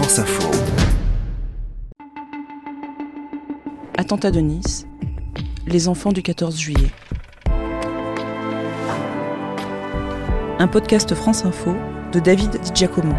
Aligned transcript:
France 0.00 0.20
Info. 0.20 0.48
Attentat 3.96 4.30
de 4.30 4.38
Nice, 4.38 4.86
les 5.66 5.88
enfants 5.88 6.12
du 6.12 6.22
14 6.22 6.56
juillet. 6.56 6.92
Un 10.60 10.68
podcast 10.68 11.12
France 11.16 11.44
Info 11.44 11.74
de 12.12 12.20
David 12.20 12.60
Di 12.60 12.70
Giacomo. 12.72 13.12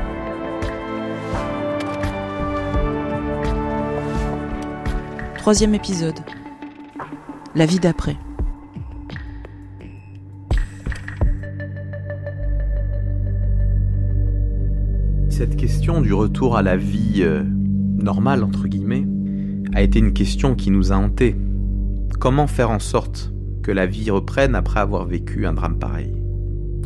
Troisième 5.37 5.75
épisode. 5.75 6.21
La 7.55 7.65
vie 7.65 7.79
d'après. 7.79 8.15
Question 15.79 16.01
du 16.01 16.13
retour 16.13 16.57
à 16.57 16.61
la 16.61 16.75
vie 16.75 17.21
euh, 17.21 17.41
normale, 17.41 18.43
entre 18.43 18.67
guillemets, 18.67 19.07
a 19.73 19.81
été 19.81 19.99
une 19.99 20.11
question 20.11 20.53
qui 20.53 20.71
nous 20.71 20.91
a 20.91 20.97
hantés. 20.97 21.37
Comment 22.19 22.47
faire 22.47 22.69
en 22.69 22.79
sorte 22.79 23.31
que 23.63 23.71
la 23.71 23.85
vie 23.85 24.11
reprenne 24.11 24.55
après 24.55 24.81
avoir 24.81 25.05
vécu 25.05 25.45
un 25.45 25.53
drame 25.53 25.79
pareil? 25.79 26.13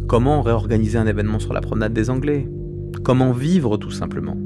Comment 0.07 0.43
réorganiser 0.43 0.99
un 0.99 1.07
événement 1.07 1.39
sur 1.39 1.53
la 1.53 1.61
promenade 1.61 1.93
des 1.93 2.11
Anglais? 2.11 2.47
Comment 3.03 3.31
vivre 3.31 3.77
tout 3.77 3.89
simplement? 3.89 4.37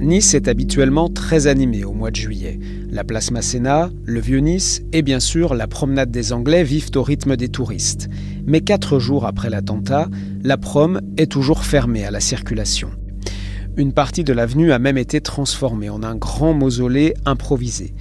Nice 0.00 0.34
est 0.34 0.48
habituellement 0.48 1.08
très 1.08 1.46
animée 1.46 1.84
au 1.84 1.92
mois 1.92 2.10
de 2.10 2.16
juillet. 2.16 2.58
La 2.90 3.04
place 3.04 3.30
Masséna, 3.30 3.88
le 4.04 4.18
vieux 4.18 4.40
Nice 4.40 4.82
et 4.92 5.02
bien 5.02 5.20
sûr 5.20 5.54
la 5.54 5.68
promenade 5.68 6.10
des 6.10 6.32
Anglais 6.32 6.64
vivent 6.64 6.90
au 6.96 7.04
rythme 7.04 7.36
des 7.36 7.50
touristes. 7.50 8.08
Mais 8.46 8.62
quatre 8.62 8.98
jours 8.98 9.26
après 9.26 9.48
l'attentat, 9.48 10.08
la 10.42 10.56
prom 10.56 11.00
est 11.18 11.30
toujours 11.30 11.62
fermée 11.64 12.04
à 12.04 12.10
la 12.10 12.18
circulation. 12.18 12.90
Une 13.76 13.92
partie 13.92 14.22
de 14.22 14.32
l'avenue 14.32 14.70
a 14.70 14.78
même 14.78 14.98
été 14.98 15.20
transformée 15.20 15.90
en 15.90 16.04
un 16.04 16.14
grand 16.14 16.54
mausolée 16.54 17.14
improvisé, 17.26 17.92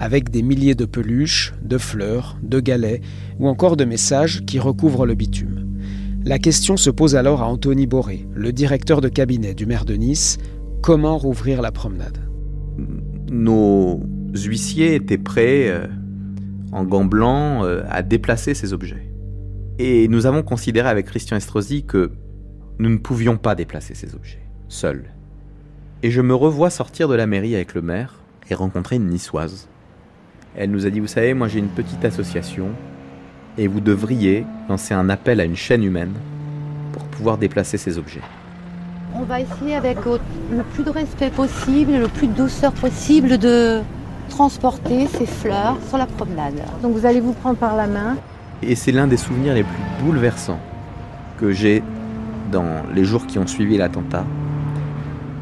avec 0.00 0.30
des 0.30 0.42
milliers 0.42 0.74
de 0.74 0.86
peluches, 0.86 1.52
de 1.62 1.76
fleurs, 1.76 2.38
de 2.42 2.60
galets 2.60 3.02
ou 3.38 3.46
encore 3.46 3.76
de 3.76 3.84
messages 3.84 4.46
qui 4.46 4.58
recouvrent 4.58 5.04
le 5.04 5.14
bitume. 5.14 5.66
La 6.24 6.38
question 6.38 6.78
se 6.78 6.88
pose 6.88 7.14
alors 7.14 7.42
à 7.42 7.46
Anthony 7.46 7.86
Boré, 7.86 8.26
le 8.34 8.52
directeur 8.52 9.02
de 9.02 9.10
cabinet 9.10 9.52
du 9.52 9.66
maire 9.66 9.84
de 9.84 9.94
Nice, 9.94 10.38
comment 10.80 11.18
rouvrir 11.18 11.60
la 11.60 11.72
promenade? 11.72 12.18
Nos 13.30 14.00
huissiers 14.34 14.94
étaient 14.94 15.18
prêts, 15.18 15.68
euh, 15.68 15.86
en 16.72 16.84
gants 16.84 17.04
blancs, 17.04 17.64
euh, 17.64 17.82
à 17.90 18.02
déplacer 18.02 18.54
ces 18.54 18.72
objets. 18.72 19.12
Et 19.78 20.08
nous 20.08 20.24
avons 20.24 20.42
considéré 20.42 20.88
avec 20.88 21.04
Christian 21.04 21.36
Estrosi 21.36 21.84
que 21.84 22.12
nous 22.78 22.88
ne 22.88 22.96
pouvions 22.96 23.36
pas 23.36 23.54
déplacer 23.54 23.94
ces 23.94 24.14
objets, 24.14 24.42
seuls. 24.68 25.04
Et 26.04 26.12
je 26.12 26.20
me 26.20 26.32
revois 26.32 26.70
sortir 26.70 27.08
de 27.08 27.16
la 27.16 27.26
mairie 27.26 27.56
avec 27.56 27.74
le 27.74 27.82
maire 27.82 28.14
et 28.48 28.54
rencontrer 28.54 28.96
une 28.96 29.08
niçoise. 29.08 29.66
Elle 30.56 30.70
nous 30.70 30.86
a 30.86 30.90
dit, 30.90 31.00
vous 31.00 31.08
savez, 31.08 31.34
moi 31.34 31.48
j'ai 31.48 31.58
une 31.58 31.68
petite 31.68 32.04
association 32.04 32.68
et 33.56 33.66
vous 33.66 33.80
devriez 33.80 34.46
lancer 34.68 34.94
un 34.94 35.10
appel 35.10 35.40
à 35.40 35.44
une 35.44 35.56
chaîne 35.56 35.82
humaine 35.82 36.14
pour 36.92 37.02
pouvoir 37.02 37.36
déplacer 37.36 37.78
ces 37.78 37.98
objets. 37.98 38.20
On 39.12 39.24
va 39.24 39.40
essayer 39.40 39.74
avec 39.74 39.98
le 40.04 40.62
plus 40.72 40.84
de 40.84 40.90
respect 40.90 41.30
possible, 41.30 41.92
le 41.98 42.06
plus 42.06 42.28
de 42.28 42.34
douceur 42.34 42.72
possible 42.72 43.36
de 43.36 43.80
transporter 44.28 45.08
ces 45.08 45.26
fleurs 45.26 45.78
sur 45.88 45.98
la 45.98 46.06
promenade. 46.06 46.62
Donc 46.80 46.92
vous 46.92 47.06
allez 47.06 47.20
vous 47.20 47.32
prendre 47.32 47.56
par 47.56 47.74
la 47.74 47.88
main. 47.88 48.16
Et 48.62 48.76
c'est 48.76 48.92
l'un 48.92 49.08
des 49.08 49.16
souvenirs 49.16 49.54
les 49.54 49.64
plus 49.64 50.04
bouleversants 50.04 50.60
que 51.38 51.50
j'ai 51.50 51.82
dans 52.52 52.84
les 52.94 53.04
jours 53.04 53.26
qui 53.26 53.40
ont 53.40 53.48
suivi 53.48 53.76
l'attentat. 53.76 54.24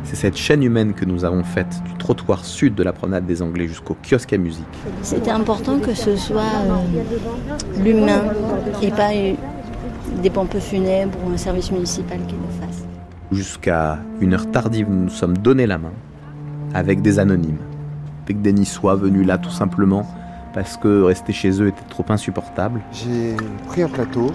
C'est 0.07 0.15
cette 0.15 0.37
chaîne 0.37 0.63
humaine 0.63 0.95
que 0.95 1.05
nous 1.05 1.25
avons 1.25 1.43
faite 1.43 1.83
du 1.85 1.95
trottoir 1.95 2.45
sud 2.45 2.77
de 2.77 2.85
la 2.85 2.93
promenade 2.93 3.27
des 3.27 3.43
Anglais 3.43 3.67
jusqu'au 3.67 3.97
kiosque 4.09 4.33
à 4.33 4.39
musique. 4.39 4.65
C'était 5.03 5.33
important 5.33 5.81
que 5.81 5.95
ce 5.95 6.15
soit 6.15 6.43
euh, 6.43 7.83
l'humain 7.83 8.23
et 8.81 8.91
pas 8.91 9.11
euh, 9.13 9.35
des 10.23 10.31
pompes 10.31 10.61
funèbres 10.61 11.19
ou 11.27 11.33
un 11.33 11.37
service 11.37 11.73
municipal 11.73 12.21
qui 12.29 12.37
le 12.37 12.65
fasse. 12.65 12.85
Jusqu'à 13.33 13.99
une 14.21 14.35
heure 14.35 14.49
tardive, 14.49 14.89
nous 14.89 15.05
nous 15.05 15.09
sommes 15.09 15.37
donné 15.39 15.67
la 15.67 15.79
main 15.79 15.93
avec 16.73 17.03
des 17.03 17.19
anonymes, 17.19 17.59
avec 18.27 18.41
des 18.41 18.53
Niçois 18.53 18.95
venus 18.95 19.27
là 19.27 19.39
tout 19.39 19.51
simplement 19.51 20.07
parce 20.55 20.77
que 20.77 21.03
rester 21.03 21.33
chez 21.33 21.61
eux 21.61 21.67
était 21.67 21.89
trop 21.91 22.05
insupportable. 22.11 22.81
J'ai 22.93 23.35
pris 23.67 23.83
un 23.83 23.89
plateau 23.89 24.31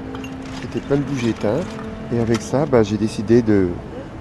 qui 0.59 0.65
était 0.65 0.85
plein 0.85 0.97
de 0.97 1.03
bougies 1.03 1.29
éteintes 1.29 1.65
et 2.13 2.19
avec 2.19 2.41
ça, 2.41 2.65
bah, 2.65 2.83
j'ai 2.83 2.97
décidé 2.97 3.41
de 3.41 3.69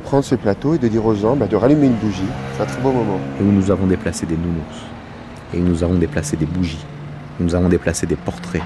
prendre 0.00 0.24
ce 0.24 0.34
plateau 0.34 0.74
et 0.74 0.78
de 0.78 0.88
dire 0.88 1.04
aux 1.04 1.14
gens 1.14 1.36
bah, 1.36 1.46
de 1.46 1.56
rallumer 1.56 1.86
une 1.86 1.94
bougie. 1.94 2.22
C'est 2.56 2.62
un 2.62 2.66
très 2.66 2.80
beau 2.80 2.92
moment. 2.92 3.18
Et 3.40 3.42
où 3.42 3.52
nous 3.52 3.70
avons 3.70 3.86
déplacé 3.86 4.26
des 4.26 4.36
nounours, 4.36 4.82
et 5.54 5.58
où 5.58 5.62
nous 5.62 5.84
avons 5.84 5.94
déplacé 5.94 6.36
des 6.36 6.46
bougies, 6.46 6.84
où 7.38 7.44
nous 7.44 7.54
avons 7.54 7.68
déplacé 7.68 8.06
des 8.06 8.16
portraits, 8.16 8.62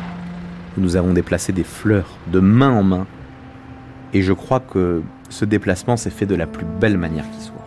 où 0.76 0.80
nous 0.80 0.96
avons 0.96 1.12
déplacé 1.12 1.52
des 1.52 1.64
fleurs 1.64 2.18
de 2.28 2.40
main 2.40 2.70
en 2.70 2.82
main. 2.82 3.06
Et 4.12 4.22
je 4.22 4.32
crois 4.32 4.60
que 4.60 5.02
ce 5.28 5.44
déplacement 5.44 5.96
s'est 5.96 6.10
fait 6.10 6.26
de 6.26 6.34
la 6.34 6.46
plus 6.46 6.66
belle 6.80 6.98
manière 6.98 7.28
qui 7.30 7.42
soit. 7.42 7.63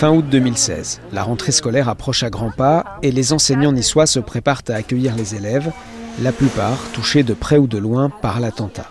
Fin 0.00 0.12
août 0.12 0.24
2016, 0.30 1.02
la 1.12 1.22
rentrée 1.22 1.52
scolaire 1.52 1.90
approche 1.90 2.22
à 2.22 2.30
grands 2.30 2.50
pas 2.50 2.96
et 3.02 3.12
les 3.12 3.34
enseignants 3.34 3.70
niçois 3.70 4.06
se 4.06 4.18
préparent 4.18 4.62
à 4.68 4.72
accueillir 4.72 5.14
les 5.14 5.34
élèves, 5.34 5.70
la 6.22 6.32
plupart 6.32 6.78
touchés 6.94 7.22
de 7.22 7.34
près 7.34 7.58
ou 7.58 7.66
de 7.66 7.76
loin 7.76 8.08
par 8.08 8.40
l'attentat. 8.40 8.90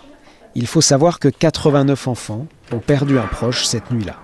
Il 0.54 0.68
faut 0.68 0.80
savoir 0.80 1.18
que 1.18 1.26
89 1.26 2.06
enfants 2.06 2.46
ont 2.70 2.78
perdu 2.78 3.18
un 3.18 3.26
proche 3.26 3.64
cette 3.64 3.90
nuit-là. 3.90 4.20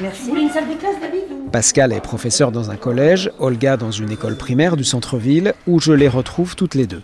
Merci. 0.00 0.32
Pascal 1.52 1.92
est 1.92 2.00
professeur 2.00 2.50
dans 2.50 2.70
un 2.70 2.76
collège, 2.76 3.30
Olga 3.40 3.76
dans 3.76 3.90
une 3.90 4.10
école 4.10 4.36
primaire 4.36 4.74
du 4.74 4.84
centre-ville, 4.84 5.52
où 5.66 5.80
je 5.80 5.92
les 5.92 6.08
retrouve 6.08 6.56
toutes 6.56 6.74
les 6.74 6.86
deux. 6.86 7.02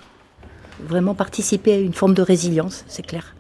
Vraiment 0.89 1.15
participer 1.15 1.75
à 1.75 1.79
une 1.81 1.93
forme 1.93 2.15
de 2.15 2.23
résilience, 2.23 2.87
c'est 2.89 3.05
clair. 3.05 3.37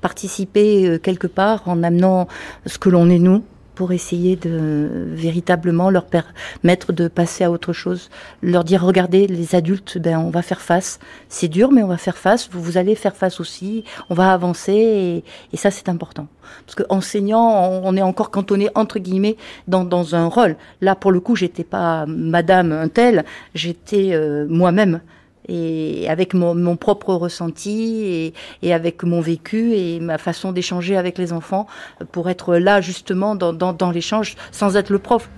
Participer 0.00 0.88
euh, 0.88 0.98
quelque 0.98 1.28
part 1.28 1.62
en 1.68 1.84
amenant 1.84 2.26
ce 2.66 2.78
que 2.78 2.88
l'on 2.88 3.08
est 3.08 3.20
nous, 3.20 3.44
pour 3.78 3.92
essayer 3.92 4.34
de 4.34 5.06
véritablement 5.12 5.88
leur 5.88 6.06
permettre 6.06 6.92
de 6.92 7.06
passer 7.06 7.44
à 7.44 7.50
autre 7.52 7.72
chose, 7.72 8.10
leur 8.42 8.64
dire 8.64 8.82
regardez 8.82 9.28
les 9.28 9.54
adultes, 9.54 9.98
ben 9.98 10.18
on 10.18 10.30
va 10.30 10.42
faire 10.42 10.60
face. 10.60 10.98
C'est 11.28 11.46
dur, 11.46 11.70
mais 11.70 11.84
on 11.84 11.86
va 11.86 11.96
faire 11.96 12.18
face. 12.18 12.50
Vous, 12.50 12.60
vous 12.60 12.76
allez 12.76 12.96
faire 12.96 13.14
face 13.14 13.38
aussi. 13.38 13.84
On 14.10 14.14
va 14.14 14.32
avancer 14.32 15.22
et, 15.52 15.56
ça 15.56 15.70
c'est 15.70 15.88
important 15.88 16.26
parce 16.66 16.74
que 16.74 16.82
enseignant, 16.88 17.70
on 17.84 17.96
est 17.96 18.02
encore 18.02 18.32
cantonné 18.32 18.68
entre 18.74 18.98
guillemets 18.98 19.36
dans, 19.68 19.84
dans 19.84 20.16
un 20.16 20.26
rôle. 20.26 20.56
Là 20.80 20.96
pour 20.96 21.12
le 21.12 21.20
coup, 21.20 21.36
j'étais 21.36 21.62
pas 21.62 22.04
Madame 22.06 22.72
un 22.72 22.88
tel, 22.88 23.24
j'étais 23.54 24.10
euh, 24.12 24.44
moi-même 24.48 25.02
et 25.48 26.06
avec 26.08 26.34
mon, 26.34 26.76
propre 26.76 27.14
ressenti 27.14 28.32
et, 28.62 28.72
avec 28.72 29.02
mon 29.02 29.20
vécu 29.20 29.72
et 29.72 30.00
ma 30.00 30.18
façon 30.18 30.52
d'échanger 30.52 30.96
avec 30.96 31.18
les 31.18 31.32
enfants 31.32 31.66
pour 32.12 32.28
être 32.28 32.56
là 32.56 32.80
justement 32.80 33.34
dans, 33.34 33.52
dans, 33.52 33.90
l'échange 33.90 34.36
sans 34.52 34.76
être 34.76 34.90
le 34.90 34.98
prof. 34.98 35.28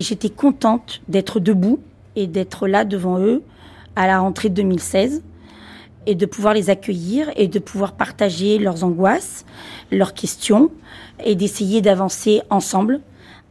J'étais 0.00 0.30
contente 0.30 1.00
d'être 1.08 1.40
debout 1.40 1.80
et 2.16 2.26
d'être 2.26 2.66
là 2.66 2.84
devant 2.84 3.18
eux 3.18 3.42
à 3.94 4.06
la 4.06 4.18
rentrée 4.18 4.50
de 4.50 4.54
2016 4.54 5.22
et 6.06 6.14
de 6.14 6.26
pouvoir 6.26 6.54
les 6.54 6.70
accueillir 6.70 7.30
et 7.36 7.48
de 7.48 7.58
pouvoir 7.58 7.92
partager 7.92 8.58
leurs 8.58 8.84
angoisses, 8.84 9.44
leurs 9.90 10.14
questions 10.14 10.70
et 11.24 11.34
d'essayer 11.34 11.80
d'avancer 11.80 12.42
ensemble 12.50 13.00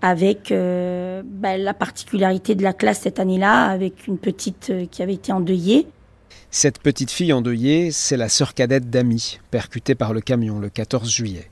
avec 0.06 0.52
euh, 0.52 1.24
bah, 1.26 1.58
la 1.58 1.74
particularité 1.74 2.54
de 2.54 2.62
la 2.62 2.74
classe 2.74 3.00
cette 3.02 3.20
année-là, 3.20 3.66
avec 3.66 4.06
une 4.06 4.20
petite 4.20 4.70
euh, 4.70 4.86
qui 4.86 5.02
avait 5.02 5.16
été 5.16 5.32
endeuillée. 5.32 5.88
Cette 6.52 6.78
petite 6.80 7.10
fille 7.10 7.34
endeuillée, 7.34 7.90
c'est 7.90 8.16
la 8.16 8.30
sœur 8.30 8.54
cadette 8.54 8.92
d'Ami, 8.92 9.40
percutée 9.50 9.96
par 9.96 10.14
le 10.14 10.22
camion 10.22 10.60
le 10.60 10.70
14 10.70 11.10
juillet. 11.10 11.50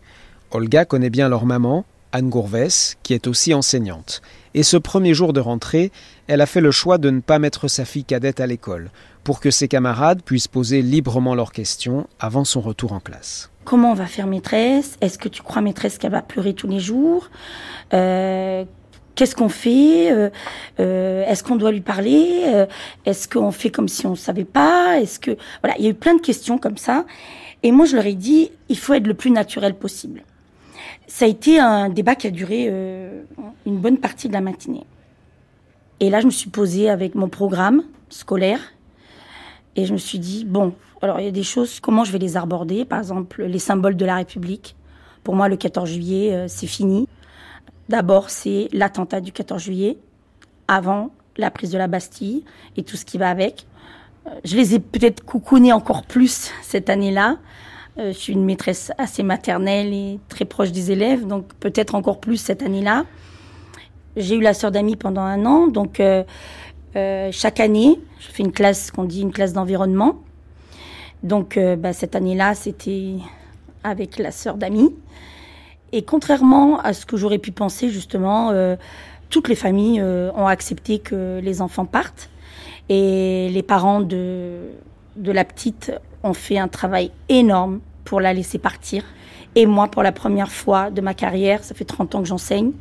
Olga 0.51 0.85
connaît 0.85 1.09
bien 1.09 1.29
leur 1.29 1.47
maman, 1.47 1.83
Anne 2.13 2.29
Gourvès, 2.29 2.95
qui 3.03 3.13
est 3.13 3.27
aussi 3.27 3.53
enseignante. 3.53 4.21
Et 4.53 4.63
ce 4.63 4.77
premier 4.77 5.13
jour 5.13 5.33
de 5.33 5.39
rentrée, 5.39 5.91
elle 6.27 6.41
a 6.41 6.45
fait 6.45 6.61
le 6.61 6.71
choix 6.71 6.97
de 6.97 7.09
ne 7.09 7.19
pas 7.19 7.39
mettre 7.39 7.67
sa 7.67 7.83
fille 7.83 8.05
cadette 8.05 8.39
à 8.39 8.47
l'école, 8.47 8.91
pour 9.23 9.39
que 9.39 9.51
ses 9.51 9.67
camarades 9.67 10.21
puissent 10.21 10.47
poser 10.47 10.81
librement 10.81 11.33
leurs 11.33 11.51
questions 11.51 12.07
avant 12.19 12.45
son 12.45 12.61
retour 12.61 12.93
en 12.93 12.99
classe. 12.99 13.49
Comment 13.65 13.91
on 13.91 13.95
va 13.95 14.05
faire 14.05 14.27
maîtresse? 14.27 14.97
Est-ce 15.01 15.17
que 15.17 15.27
tu 15.27 15.41
crois 15.41 15.61
maîtresse 15.61 15.97
qu'elle 15.97 16.11
va 16.11 16.21
pleurer 16.21 16.53
tous 16.53 16.67
les 16.67 16.79
jours? 16.79 17.29
Euh, 17.93 18.63
Qu'est-ce 19.15 19.35
qu'on 19.35 19.49
fait? 19.49 20.11
Euh, 20.11 20.29
euh, 20.79 21.23
Est-ce 21.25 21.43
qu'on 21.43 21.55
doit 21.55 21.71
lui 21.71 21.81
parler? 21.81 22.43
Euh, 22.47 22.65
Est-ce 23.05 23.27
qu'on 23.27 23.51
fait 23.51 23.69
comme 23.69 23.87
si 23.87 24.07
on 24.07 24.11
ne 24.11 24.15
savait 24.15 24.43
pas? 24.43 24.99
Est-ce 24.99 25.19
que 25.19 25.37
voilà, 25.61 25.77
il 25.77 25.83
y 25.83 25.87
a 25.87 25.91
eu 25.91 25.95
plein 25.95 26.15
de 26.15 26.21
questions 26.21 26.57
comme 26.57 26.77
ça. 26.77 27.05
Et 27.61 27.71
moi, 27.71 27.85
je 27.85 27.95
leur 27.95 28.05
ai 28.05 28.15
dit, 28.15 28.51
il 28.69 28.77
faut 28.77 28.93
être 28.93 29.07
le 29.07 29.13
plus 29.13 29.31
naturel 29.31 29.75
possible. 29.75 30.23
Ça 31.07 31.25
a 31.25 31.27
été 31.27 31.59
un 31.59 31.89
débat 31.89 32.15
qui 32.15 32.27
a 32.27 32.31
duré 32.31 32.67
euh, 32.69 33.23
une 33.65 33.77
bonne 33.77 33.97
partie 33.97 34.27
de 34.27 34.33
la 34.33 34.41
matinée. 34.41 34.85
Et 35.99 36.09
là, 36.09 36.21
je 36.21 36.25
me 36.25 36.31
suis 36.31 36.49
posée 36.49 36.89
avec 36.89 37.15
mon 37.15 37.29
programme 37.29 37.83
scolaire 38.09 38.59
et 39.75 39.85
je 39.85 39.93
me 39.93 39.97
suis 39.97 40.19
dit, 40.19 40.45
bon, 40.45 40.73
alors 41.01 41.19
il 41.19 41.25
y 41.25 41.29
a 41.29 41.31
des 41.31 41.43
choses, 41.43 41.79
comment 41.79 42.03
je 42.03 42.11
vais 42.11 42.19
les 42.19 42.37
aborder? 42.37 42.85
Par 42.85 42.99
exemple, 42.99 43.43
les 43.43 43.59
symboles 43.59 43.95
de 43.95 44.05
la 44.05 44.15
République. 44.15 44.75
Pour 45.23 45.35
moi, 45.35 45.47
le 45.47 45.57
14 45.57 45.89
juillet, 45.89 46.33
euh, 46.33 46.45
c'est 46.47 46.67
fini. 46.67 47.07
D'abord, 47.89 48.29
c'est 48.29 48.69
l'attentat 48.71 49.21
du 49.21 49.31
14 49.31 49.61
juillet, 49.61 49.97
avant 50.67 51.11
la 51.37 51.51
prise 51.51 51.71
de 51.71 51.77
la 51.77 51.87
Bastille 51.87 52.43
et 52.77 52.83
tout 52.83 52.97
ce 52.97 53.05
qui 53.05 53.17
va 53.17 53.29
avec. 53.29 53.65
Euh, 54.27 54.31
je 54.45 54.55
les 54.55 54.75
ai 54.75 54.79
peut-être 54.79 55.23
coucounés 55.25 55.73
encore 55.73 56.03
plus 56.03 56.51
cette 56.61 56.89
année-là. 56.89 57.37
Euh, 57.97 58.11
je 58.11 58.17
suis 58.17 58.33
une 58.33 58.45
maîtresse 58.45 58.91
assez 58.97 59.23
maternelle 59.23 59.93
et 59.93 60.19
très 60.29 60.45
proche 60.45 60.71
des 60.71 60.91
élèves, 60.91 61.27
donc 61.27 61.53
peut-être 61.59 61.95
encore 61.95 62.19
plus 62.19 62.37
cette 62.37 62.63
année-là. 62.63 63.05
J'ai 64.15 64.35
eu 64.35 64.41
la 64.41 64.53
sœur 64.53 64.71
d'amis 64.71 64.95
pendant 64.95 65.21
un 65.21 65.45
an, 65.45 65.67
donc 65.67 66.01
chaque 67.31 67.59
année, 67.59 67.99
je 68.19 68.27
fais 68.27 68.43
une 68.43 68.51
classe 68.51 68.91
qu'on 68.91 69.05
dit 69.05 69.21
une 69.21 69.31
classe 69.31 69.53
d'environnement. 69.53 70.21
Donc 71.23 71.57
bah, 71.57 71.93
cette 71.93 72.15
année-là, 72.15 72.53
c'était 72.53 73.15
avec 73.83 74.19
la 74.19 74.31
sœur 74.31 74.57
d'amis. 74.57 74.93
Et 75.91 76.01
contrairement 76.01 76.79
à 76.79 76.91
ce 76.93 77.05
que 77.05 77.17
j'aurais 77.17 77.37
pu 77.37 77.51
penser, 77.51 77.89
justement, 77.89 78.49
euh, 78.49 78.75
toutes 79.29 79.47
les 79.47 79.55
familles 79.55 80.01
euh, 80.01 80.31
ont 80.35 80.47
accepté 80.47 80.97
que 80.99 81.39
les 81.41 81.61
enfants 81.61 81.85
partent. 81.85 82.29
Et 82.89 83.49
les 83.51 83.63
parents 83.63 84.01
de, 84.01 84.71
de 85.15 85.31
la 85.31 85.45
petite 85.45 85.91
ont 86.23 86.33
fait 86.33 86.57
un 86.57 86.67
travail 86.67 87.11
énorme 87.29 87.79
pour 88.05 88.21
la 88.21 88.33
laisser 88.33 88.57
partir. 88.57 89.03
Et 89.55 89.65
moi, 89.65 89.87
pour 89.87 90.03
la 90.03 90.11
première 90.11 90.51
fois 90.51 90.89
de 90.89 91.01
ma 91.01 91.13
carrière, 91.13 91.63
ça 91.63 91.75
fait 91.75 91.85
30 91.85 92.15
ans 92.15 92.21
que 92.21 92.27
j'enseigne, 92.27 92.71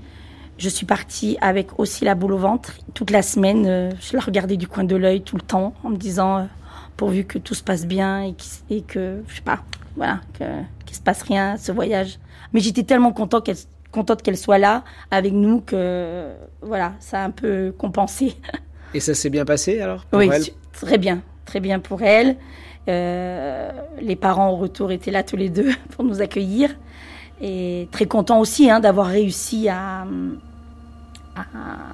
je 0.58 0.68
suis 0.68 0.86
partie 0.86 1.36
avec 1.40 1.78
aussi 1.78 2.04
la 2.04 2.14
boule 2.14 2.32
au 2.32 2.38
ventre. 2.38 2.74
Toute 2.94 3.10
la 3.10 3.22
semaine, 3.22 3.66
euh, 3.66 3.90
je 4.00 4.16
la 4.16 4.22
regardais 4.22 4.56
du 4.56 4.68
coin 4.68 4.84
de 4.84 4.96
l'œil 4.96 5.22
tout 5.22 5.36
le 5.36 5.42
temps 5.42 5.74
en 5.82 5.90
me 5.90 5.96
disant, 5.96 6.48
pourvu 6.96 7.24
que 7.24 7.38
tout 7.38 7.54
se 7.54 7.62
passe 7.62 7.86
bien 7.86 8.24
et, 8.24 8.34
et 8.70 8.82
que, 8.82 9.22
je 9.28 9.36
sais 9.36 9.42
pas, 9.42 9.60
voilà, 9.96 10.20
qu'il 10.34 10.46
ne 10.46 10.94
se 10.94 11.00
passe 11.00 11.22
rien, 11.22 11.56
ce 11.56 11.72
voyage. 11.72 12.18
Mais 12.52 12.60
j'étais 12.60 12.84
tellement 12.84 13.12
contente 13.12 13.44
qu'elle 13.44 13.56
contente 13.90 14.22
qu'elle 14.22 14.38
soit 14.38 14.58
là 14.58 14.84
avec 15.10 15.32
nous 15.32 15.60
que 15.60 16.30
voilà, 16.62 16.94
ça 16.98 17.20
a 17.20 17.24
un 17.24 17.30
peu 17.30 17.74
compensé. 17.76 18.36
Et 18.94 19.00
ça 19.00 19.14
s'est 19.14 19.30
bien 19.30 19.44
passé 19.44 19.80
alors 19.80 20.04
pour 20.04 20.18
Oui, 20.18 20.28
très 20.72 20.98
bien, 20.98 21.22
très 21.44 21.60
bien 21.60 21.78
pour 21.78 22.02
elle. 22.02 22.36
Euh, 22.88 23.70
les 24.00 24.16
parents 24.16 24.50
au 24.50 24.56
retour 24.56 24.90
étaient 24.90 25.10
là 25.10 25.22
tous 25.22 25.36
les 25.36 25.48
deux 25.48 25.70
pour 25.90 26.04
nous 26.04 26.20
accueillir 26.20 26.70
et 27.40 27.88
très 27.92 28.06
content 28.06 28.40
aussi 28.40 28.70
hein, 28.70 28.80
d'avoir 28.80 29.06
réussi 29.06 29.68
à, 29.68 30.06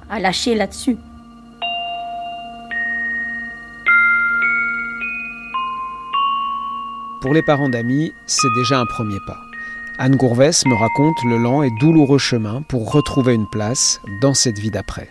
à 0.09 0.19
lâcher 0.19 0.55
là-dessus. 0.55 0.97
Pour 7.21 7.33
les 7.33 7.41
parents 7.41 7.69
d'amis, 7.69 8.13
c'est 8.27 8.47
déjà 8.55 8.79
un 8.79 8.85
premier 8.85 9.17
pas. 9.27 9.37
Anne 9.97 10.15
Gourvès 10.15 10.65
me 10.65 10.73
raconte 10.73 11.21
le 11.25 11.37
lent 11.37 11.61
et 11.61 11.69
douloureux 11.71 12.17
chemin 12.17 12.61
pour 12.61 12.93
retrouver 12.93 13.33
une 13.33 13.49
place 13.49 13.99
dans 14.21 14.33
cette 14.33 14.57
vie 14.57 14.71
d'après. 14.71 15.09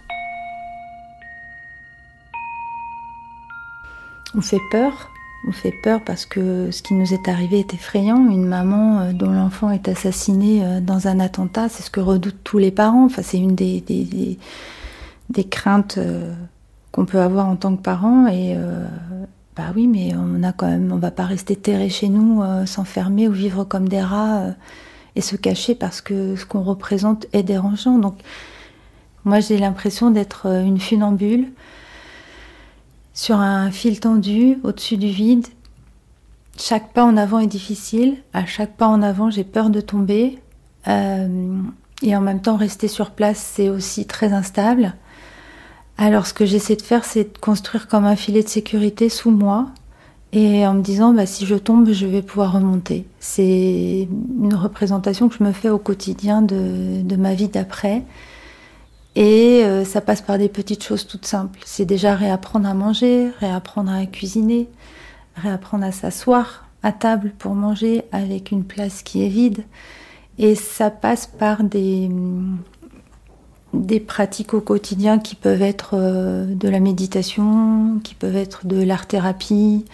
On 4.34 4.40
fait 4.40 4.60
peur, 4.70 5.10
on 5.46 5.52
fait 5.52 5.72
peur 5.72 6.00
parce 6.04 6.26
que 6.26 6.70
ce 6.70 6.82
qui 6.82 6.94
nous 6.94 7.14
est 7.14 7.28
arrivé 7.28 7.60
est 7.60 7.74
effrayant. 7.74 8.28
Une 8.28 8.46
maman 8.46 9.00
euh, 9.00 9.12
dont 9.12 9.30
l'enfant 9.30 9.70
est 9.70 9.88
assassiné 9.88 10.64
euh, 10.64 10.80
dans 10.80 11.06
un 11.08 11.20
attentat, 11.20 11.68
c'est 11.68 11.82
ce 11.82 11.90
que 11.90 12.00
redoutent 12.00 12.42
tous 12.44 12.58
les 12.58 12.70
parents. 12.70 13.04
Enfin, 13.04 13.22
c'est 13.22 13.38
une 13.38 13.54
des, 13.54 14.38
craintes 15.50 15.98
euh, 15.98 16.32
qu'on 16.90 17.04
peut 17.04 17.20
avoir 17.20 17.48
en 17.48 17.56
tant 17.56 17.76
que 17.76 17.82
parent. 17.82 18.26
Et 18.26 18.56
bah 19.56 19.72
oui, 19.74 19.86
mais 19.86 20.12
on 20.16 20.42
a 20.42 20.52
va 20.98 21.10
pas 21.10 21.24
rester 21.24 21.56
terré 21.56 21.88
chez 21.88 22.08
nous, 22.08 22.42
s'enfermer 22.66 23.28
ou 23.28 23.32
vivre 23.32 23.64
comme 23.64 23.88
des 23.88 24.00
rats 24.00 24.54
et 25.16 25.20
se 25.20 25.36
cacher 25.36 25.74
parce 25.74 26.00
que 26.00 26.36
ce 26.36 26.46
qu'on 26.46 26.62
représente 26.62 27.26
est 27.32 27.42
dérangeant. 27.42 27.98
Donc, 27.98 28.18
moi, 29.24 29.40
j'ai 29.40 29.58
l'impression 29.58 30.10
d'être 30.10 30.46
une 30.46 30.78
funambule 30.78 31.48
sur 33.18 33.40
un 33.40 33.72
fil 33.72 33.98
tendu 33.98 34.60
au-dessus 34.62 34.96
du 34.96 35.08
vide. 35.08 35.48
Chaque 36.56 36.92
pas 36.92 37.02
en 37.02 37.16
avant 37.16 37.40
est 37.40 37.48
difficile. 37.48 38.14
À 38.32 38.46
chaque 38.46 38.76
pas 38.76 38.86
en 38.86 39.02
avant, 39.02 39.28
j'ai 39.28 39.42
peur 39.42 39.70
de 39.70 39.80
tomber. 39.80 40.38
et 40.86 42.16
en 42.16 42.20
même 42.20 42.40
temps, 42.40 42.56
rester 42.56 42.86
sur 42.86 43.10
place, 43.10 43.38
c'est 43.38 43.70
aussi 43.70 44.06
très 44.06 44.32
instable. 44.32 44.94
Alors 45.96 46.28
ce 46.28 46.32
que 46.32 46.46
j'essaie 46.46 46.76
de 46.76 46.82
faire, 46.82 47.04
c'est 47.04 47.24
de 47.24 47.38
construire 47.38 47.88
comme 47.88 48.04
un 48.04 48.14
filet 48.14 48.44
de 48.44 48.48
sécurité 48.48 49.08
sous 49.08 49.32
moi 49.32 49.66
et 50.32 50.64
en 50.64 50.74
me 50.74 50.82
disant 50.82 51.12
bah, 51.12 51.26
si 51.26 51.44
je 51.44 51.56
tombe, 51.56 51.90
je 51.90 52.06
vais 52.06 52.22
pouvoir 52.22 52.52
remonter. 52.52 53.04
C'est 53.18 54.06
une 54.40 54.54
représentation 54.54 55.28
que 55.28 55.34
je 55.36 55.42
me 55.42 55.50
fais 55.50 55.70
au 55.70 55.78
quotidien 55.78 56.40
de, 56.40 57.16
ma 57.16 57.34
vie 57.34 57.48
d'après. 57.48 58.04
Et 59.18 59.64
euh, 59.64 59.84
ça 59.84 60.00
passe 60.00 60.22
par 60.22 60.38
des 60.38 60.48
petites 60.48 60.84
choses 60.84 61.04
toutes 61.04 61.26
simples. 61.26 61.58
C'est 61.64 61.84
déjà 61.84 62.14
réapprendre 62.14 62.68
à 62.68 62.74
manger, 62.74 63.32
réapprendre 63.40 63.90
à 63.90 64.06
cuisiner, 64.06 64.68
réapprendre 65.34 65.84
à 65.84 65.90
s'asseoir 65.90 66.68
à 66.84 66.92
table 66.92 67.32
pour 67.36 67.56
manger 67.56 68.04
avec 68.12 68.52
une 68.52 68.62
place 68.62 69.02
qui 69.02 69.24
est 69.24 69.28
vide. 69.28 69.64
Et 70.38 70.54
ça 70.54 70.90
passe 70.90 71.26
par 71.26 71.64
des, 71.64 72.08
pratiques 74.06 74.54
au 74.54 74.60
quotidien 74.60 75.18
qui 75.18 75.34
peuvent 75.34 75.62
être 75.62 75.94
euh, 75.94 76.46
de 76.46 76.68
la 76.68 76.78
méditation, 76.78 77.98
qui 78.04 78.14
peuvent 78.14 78.36
être 78.36 78.68
de 78.68 78.80
l'art-thérapie, 78.80 79.84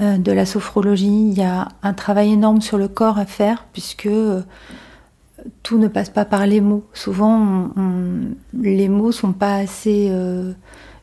euh, 0.00 0.18
de 0.18 0.32
la 0.32 0.46
sophrologie. 0.46 1.28
Il 1.30 1.38
y 1.38 1.44
a 1.44 1.68
un 1.84 1.94
travail 1.94 2.32
énorme 2.32 2.60
sur 2.60 2.76
le 2.76 2.88
corps 2.88 3.20
à 3.20 3.24
faire 3.24 3.66
puisque 3.72 4.08
tout 5.62 5.78
ne 5.78 5.88
passe 5.88 6.10
pas 6.10 6.24
par 6.24 6.46
les 6.46 6.60
mots. 6.60 6.84
Souvent, 6.92 7.70
les 8.54 8.88
mots 8.88 9.12
sont 9.12 9.32
pas 9.32 9.56
assez 9.56 10.12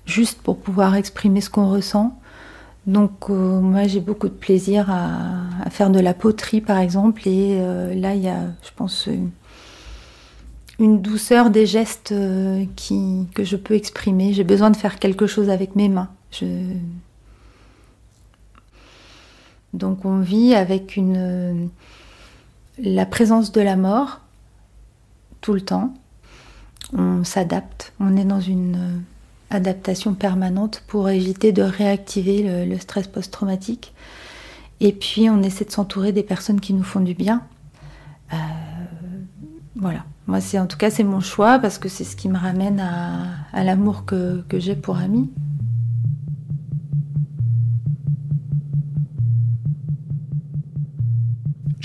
justes 0.06 0.42
pour 0.42 0.58
pouvoir 0.58 0.96
exprimer 0.96 1.42
ce 1.42 1.50
qu'on 1.50 1.70
ressent. 1.70 2.20
Donc 2.88 3.30
moi 3.30 3.88
j'ai 3.88 4.00
beaucoup 4.00 4.28
de 4.28 4.34
plaisir 4.34 4.92
à, 4.92 5.70
faire 5.72 5.90
de 5.90 6.00
la 6.00 6.14
poterie 6.14 6.62
par 6.62 6.78
exemple 6.78 7.28
et 7.28 7.58
là 7.96 8.14
il 8.14 8.22
y 8.22 8.28
a 8.28 8.42
je 8.62 8.70
pense 8.76 9.10
une 10.80 11.02
douceur 11.02 11.50
des 11.50 11.66
gestes 11.66 12.12
euh, 12.12 12.66
que 13.34 13.44
je 13.44 13.56
peux 13.56 13.76
exprimer. 13.76 14.34
J'ai 14.34 14.44
besoin 14.44 14.72
de 14.72 14.78
faire 14.78 15.00
quelque 15.00 15.28
chose 15.28 15.50
avec 15.50 15.76
mes 15.76 15.90
mains. 15.90 16.10
Donc 19.74 20.06
on 20.06 20.20
vit 20.20 20.54
avec 20.54 20.98
une, 20.98 21.70
la 22.78 23.06
présence 23.06 23.52
de 23.52 23.62
la 23.62 23.76
mort 23.76 24.22
tout 25.46 25.54
le 25.54 25.62
temps. 25.62 25.94
On 26.98 27.24
s'adapte. 27.24 27.94
On 28.00 28.18
est 28.18 28.26
dans 28.26 28.42
une 28.42 28.76
euh, 28.76 29.56
adaptation 29.56 30.16
permanente 30.16 30.82
pour 30.88 31.08
éviter 31.10 31.52
de 31.52 31.62
réactiver 31.62 32.66
le, 32.66 32.80
stress 32.80 33.06
post-traumatique. 33.08 33.94
Et 34.80 34.92
puis 34.92 35.30
on 35.30 35.44
essaie 35.44 35.66
de 35.66 35.72
s'entourer 35.72 36.12
des 36.14 36.24
personnes 36.24 36.60
qui 36.60 36.74
nous 36.74 36.84
font 36.84 37.00
du 37.00 37.14
bien. 37.14 37.44
Euh, 38.34 38.38
voilà. 39.76 40.04
Moi, 40.26 40.42
c'est 40.42 40.58
en 40.58 40.66
tout 40.66 40.78
cas 40.78 40.90
c'est 40.90 41.04
mon 41.04 41.20
choix 41.20 41.60
parce 41.60 41.78
que 41.78 41.90
c'est 41.90 42.06
ce 42.06 42.16
qui 42.16 42.28
me 42.28 42.40
ramène 42.40 42.80
à, 42.80 43.64
l'amour 43.64 44.06
que, 44.06 44.44
que 44.50 44.60
j'ai 44.60 44.76
pour 44.76 44.98
Ami. 44.98 45.30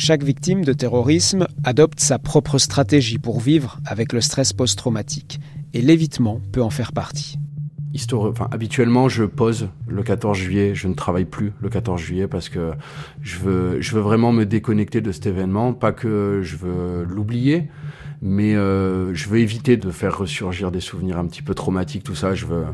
Chaque 0.02 0.23
victime 0.23 0.64
de 0.64 0.73
terrorisme 0.73 1.47
adopte 1.62 2.00
sa 2.00 2.19
propre 2.19 2.57
stratégie 2.57 3.19
pour 3.19 3.38
vivre 3.38 3.80
avec 3.85 4.14
le 4.14 4.23
stress 4.23 4.54
post-traumatique, 4.54 5.40
et 5.75 5.83
l'évitement 5.83 6.40
peut 6.52 6.62
en 6.62 6.71
faire 6.71 6.92
partie. 6.92 7.38
Habituellement, 8.50 9.11
je 9.11 9.25
pose 9.25 9.69
le 9.87 10.02
14 10.02 10.38
juillet. 10.38 10.75
Je 10.75 10.88
ne 10.88 10.95
travaille 10.95 11.26
plus 11.26 11.52
le 11.61 11.69
14 11.69 12.00
juillet 12.00 12.28
parce 12.28 12.49
que 12.49 12.73
je 13.21 13.37
veux, 13.40 14.00
vraiment 14.00 14.33
me 14.33 14.47
déconnecter 14.47 15.02
de 15.02 15.12
cet 15.12 15.26
événement. 15.26 15.75
Pas 15.75 15.92
que 15.92 16.40
je 16.42 16.57
veux 16.57 17.04
l'oublier, 17.04 17.69
mais 18.23 18.54
euh, 18.54 19.12
je 19.12 19.28
veux 19.28 19.40
éviter 19.40 19.76
de 19.76 19.90
faire 19.90 20.16
ressurgir 20.16 20.71
des 20.71 20.80
souvenirs 20.80 21.19
un 21.19 21.26
petit 21.26 21.42
peu 21.42 21.52
traumatiques, 21.52 22.04
tout 22.04 22.14
ça. 22.14 22.35
Je 22.35 22.47
veux 22.47 22.64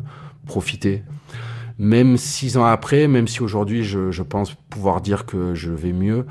profiter. 0.47 1.03
Même 1.79 2.17
six 2.17 2.57
ans 2.57 2.65
après, 2.65 3.07
même 3.07 3.29
si 3.29 3.43
aujourd'hui 3.43 3.85
je, 3.85 4.23
pense 4.23 4.55
pouvoir 4.71 5.03
dire 5.03 5.27
que 5.27 5.55
je 5.55 5.71
vais 5.71 5.93
mieux, 5.93 6.25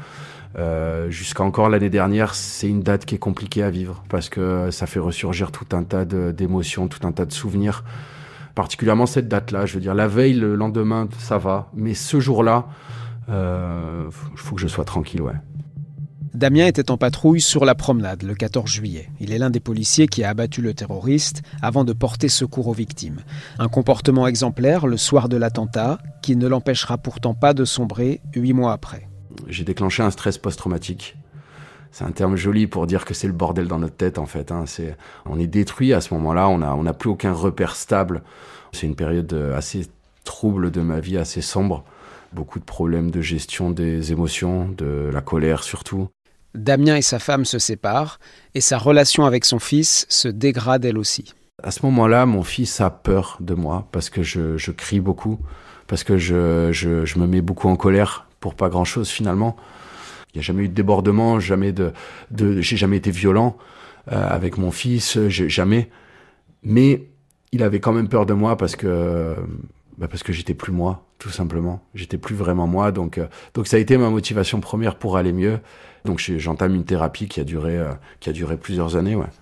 euh, 0.58 1.10
jusqu'à 1.10 1.44
encore 1.44 1.70
l'année 1.70 1.90
dernière, 1.90 2.34
c'est 2.34 2.68
une 2.68 2.82
date 2.82 3.06
qui 3.06 3.16
est 3.16 3.20
compliquée 3.20 3.64
à 3.64 3.70
vivre 3.70 4.04
parce 4.10 4.30
que 4.30 4.72
ça 4.72 4.86
fait 4.88 5.00
ressurgir 5.00 5.52
tout 5.52 5.76
un 5.76 5.84
tas 5.84 6.06
d'émotions, 6.06 6.88
tout 6.88 7.06
un 7.06 7.12
tas 7.12 7.26
de 7.26 7.34
souvenirs. 7.34 7.84
Particulièrement 8.54 9.06
cette 9.06 9.28
date-là, 9.28 9.66
je 9.66 9.74
veux 9.74 9.82
dire, 9.82 9.94
la 9.94 10.08
veille, 10.08 10.34
le 10.34 10.56
lendemain, 10.56 11.10
ça 11.20 11.38
va, 11.38 11.70
mais 11.76 11.94
ce 11.94 12.22
jour-là, 12.22 12.68
il 13.28 13.34
euh, 13.34 14.10
faut 14.12 14.56
que 14.56 14.62
je 14.62 14.68
sois 14.68 14.86
tranquille, 14.86 15.22
ouais. 15.22 15.34
Damien 16.34 16.66
était 16.66 16.92
en 16.92 16.98
patrouille 16.98 17.40
sur 17.40 17.64
la 17.64 17.76
promenade 17.76 18.24
le 18.24 18.36
14 18.36 18.70
juillet. 18.70 19.10
Il 19.22 19.32
est 19.32 19.38
l'un 19.38 19.50
des 19.50 19.62
policiers 19.62 20.08
qui 20.08 20.22
a 20.26 20.30
abattu 20.30 20.62
le 20.62 20.74
terroriste 20.74 21.44
avant 21.62 21.86
de 21.86 21.94
porter 21.94 22.28
secours 22.28 22.68
aux 22.68 22.74
victimes. 22.74 23.22
Un 23.58 23.70
comportement 23.70 24.28
exemplaire 24.28 24.86
le 24.86 24.98
soir 24.98 25.30
de 25.30 25.38
l'attentat 25.38 25.98
qui 26.22 26.36
ne 26.36 26.48
l'empêchera 26.48 26.98
pourtant 26.98 27.36
pas 27.36 27.54
de 27.54 27.64
sombrer 27.64 28.20
huit 28.36 28.52
mois 28.52 28.74
après. 28.74 29.08
J'ai 29.48 29.64
déclenché 29.64 30.04
un 30.04 30.12
stress 30.12 30.38
post-traumatique. 30.38 31.16
C'est 31.92 32.04
un 32.04 32.12
terme 32.12 32.36
joli 32.36 32.68
pour 32.68 32.88
dire 32.88 33.06
que 33.06 33.14
c'est 33.14 33.28
le 33.28 33.34
bordel 33.34 33.68
dans 33.68 33.80
notre 33.80 33.96
tête 33.96 34.18
en 34.18 34.26
fait. 34.26 34.52
Hein. 34.52 34.66
C'est, 34.66 34.98
on 35.26 35.40
est 35.40 35.48
détruit 35.48 35.94
à 35.94 36.02
ce 36.02 36.14
moment-là, 36.16 36.50
on 36.50 36.58
n'a 36.58 36.76
on 36.76 36.86
a 36.86 36.94
plus 36.94 37.10
aucun 37.10 37.32
repère 37.32 37.76
stable. 37.76 38.22
C'est 38.74 38.86
une 38.86 38.96
période 38.96 39.34
assez 39.56 39.88
trouble 40.26 40.72
de 40.72 40.82
ma 40.82 41.00
vie, 41.00 41.18
assez 41.18 41.42
sombre. 41.42 41.86
Beaucoup 42.34 42.60
de 42.60 42.66
problèmes 42.66 43.12
de 43.12 43.22
gestion 43.22 43.72
des 43.72 44.12
émotions, 44.12 44.68
de 44.78 45.10
la 45.14 45.22
colère 45.22 45.64
surtout. 45.64 46.10
Damien 46.56 46.96
et 46.96 47.02
sa 47.02 47.20
femme 47.20 47.46
se 47.46 47.60
séparent 47.60 48.20
et 48.54 48.62
sa 48.62 48.78
relation 48.78 49.26
avec 49.26 49.46
son 49.46 49.60
fils 49.60 50.06
se 50.10 50.28
dégrade 50.28 50.86
elle 50.86 50.98
aussi. 50.98 51.34
À 51.64 51.72
ce 51.72 51.86
moment-là, 51.86 52.26
mon 52.26 52.44
fils 52.44 52.82
a 52.82 52.90
peur 52.90 53.38
de 53.40 53.54
moi 53.54 53.88
parce 53.92 54.10
que 54.10 54.24
je, 54.24 54.58
je 54.58 54.72
crie 54.72 55.00
beaucoup, 55.00 55.40
parce 55.88 56.04
que 56.04 56.18
je, 56.18 56.72
je, 56.72 57.06
je, 57.06 57.20
me 57.20 57.28
mets 57.28 57.42
beaucoup 57.42 57.70
en 57.70 57.76
colère 57.76 58.25
pour 58.46 58.54
pas 58.54 58.70
grand-chose 58.70 59.10
finalement. 59.10 59.56
Il 60.32 60.38
n'y 60.38 60.40
a 60.42 60.44
jamais 60.44 60.66
eu 60.66 60.70
de 60.70 60.76
débordement, 60.76 61.40
jamais 61.40 61.72
de, 61.72 61.94
j'ai 62.62 62.78
jamais 62.78 62.98
été 62.98 63.10
violent 63.10 63.58
euh, 64.12 64.28
avec 64.30 64.60
mon 64.60 64.70
fils, 64.70 65.18
jamais. 65.30 65.90
Mais 66.62 67.08
il 67.52 67.64
avait 67.64 67.80
quand 67.80 67.92
même 67.92 68.08
peur 68.08 68.28
de 68.28 68.36
moi 68.36 68.56
parce 68.56 68.76
que 68.76 69.36
bah 69.98 70.08
parce 70.08 70.22
que 70.22 70.32
j'étais 70.32 70.54
plus 70.54 70.72
moi, 70.72 71.08
tout 71.18 71.32
simplement. 71.32 71.82
J'étais 71.96 72.20
plus 72.20 72.36
vraiment 72.36 72.68
moi, 72.68 72.92
donc 72.92 73.18
euh, 73.18 73.26
donc 73.56 73.66
ça 73.66 73.78
a 73.78 73.80
été 73.80 73.98
ma 73.98 74.12
motivation 74.12 74.60
première 74.60 74.98
pour 74.98 75.18
aller 75.18 75.34
mieux. 75.34 75.60
Donc 76.04 76.20
j'entame 76.20 76.76
une 76.76 76.86
thérapie 76.86 77.28
qui 77.28 77.40
a 77.40 77.44
duré 77.46 77.80
euh, 77.80 77.94
qui 78.20 78.30
a 78.30 78.32
duré 78.32 78.58
plusieurs 78.58 78.96
années, 78.96 79.16
ouais. 79.16 79.34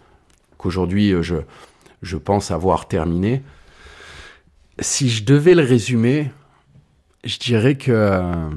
Qu'aujourd'hui 0.57 1.13
je 1.21 1.35
je 2.01 2.15
pense 2.15 2.51
avoir 2.51 2.87
terminé. 2.87 3.43
Si 4.79 5.09
je 5.09 5.25
devais 5.25 5.55
le 5.55 5.63
résumer, 5.63 6.31
je 7.25 7.37
dirais 7.37 7.75
que 7.75 8.49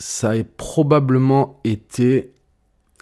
ça 0.00 0.30
a 0.30 0.42
probablement 0.56 1.60
été 1.62 2.32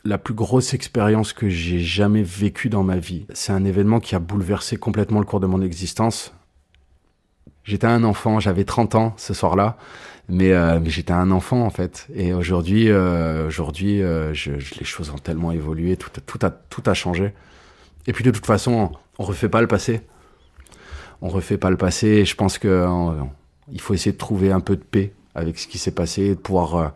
la 0.05 0.19
plus 0.19 0.35
grosse 0.35 0.75
expérience 0.75 1.33
que 1.33 1.49
j'ai 1.49 1.79
jamais 1.79 2.23
vécue 2.23 2.69
dans 2.69 2.83
ma 2.83 2.97
vie. 2.97 3.27
C'est 3.33 3.53
un 3.53 3.65
événement 3.65 4.01
qui 4.01 4.15
a 4.15 4.19
bouleversé 4.19 4.77
complètement 4.77 5.21
le 5.21 5.25
cours 5.25 5.41
de 5.41 5.47
mon 5.47 5.63
existence. 5.63 6.35
J'étais 7.63 7.87
un 7.87 8.03
enfant, 8.03 8.41
j'avais 8.41 8.65
30 8.65 8.95
ans 8.97 9.15
ce 9.17 9.33
soir-là, 9.33 9.77
mais, 10.29 10.53
euh, 10.53 10.81
mais 10.83 10.91
j'étais 10.91 11.13
un 11.13 11.31
enfant 11.31 11.65
en 11.65 11.71
fait. 11.71 12.09
Et 12.15 12.33
aujourd'hui, 12.33 12.91
euh, 12.91 13.47
aujourd'hui, 13.47 14.03
euh, 14.03 14.33
les 14.79 14.85
choses 14.85 15.11
ont 15.11 15.19
tellement 15.19 15.53
évolué, 15.53 15.97
tout, 15.97 16.11
tout, 16.27 16.39
a, 16.45 16.51
tout 16.51 16.83
a 16.87 16.95
changé. 16.95 17.33
Et 18.09 18.13
puis 18.13 18.25
de 18.25 18.31
toute 18.33 18.47
façon, 18.47 18.91
on 19.19 19.25
refait 19.25 19.49
pas 19.49 19.61
le 19.61 19.69
passé. 19.69 20.01
On 21.21 21.29
refait 21.29 21.59
pas 21.59 21.71
le 21.71 21.77
passé. 21.77 22.25
Je 22.25 22.35
pense 22.35 22.59
que 22.59 22.87
il 23.71 23.81
faut 23.81 23.95
essayer 23.95 24.13
de 24.13 24.19
trouver 24.19 24.51
un 24.51 24.61
peu 24.61 24.77
de 24.77 24.83
paix 24.83 25.13
avec 25.39 25.59
ce 25.59 25.67
qui 25.67 25.79
s'est 25.79 25.91
passé, 25.91 26.31
de 26.31 26.35
pouvoir, 26.35 26.93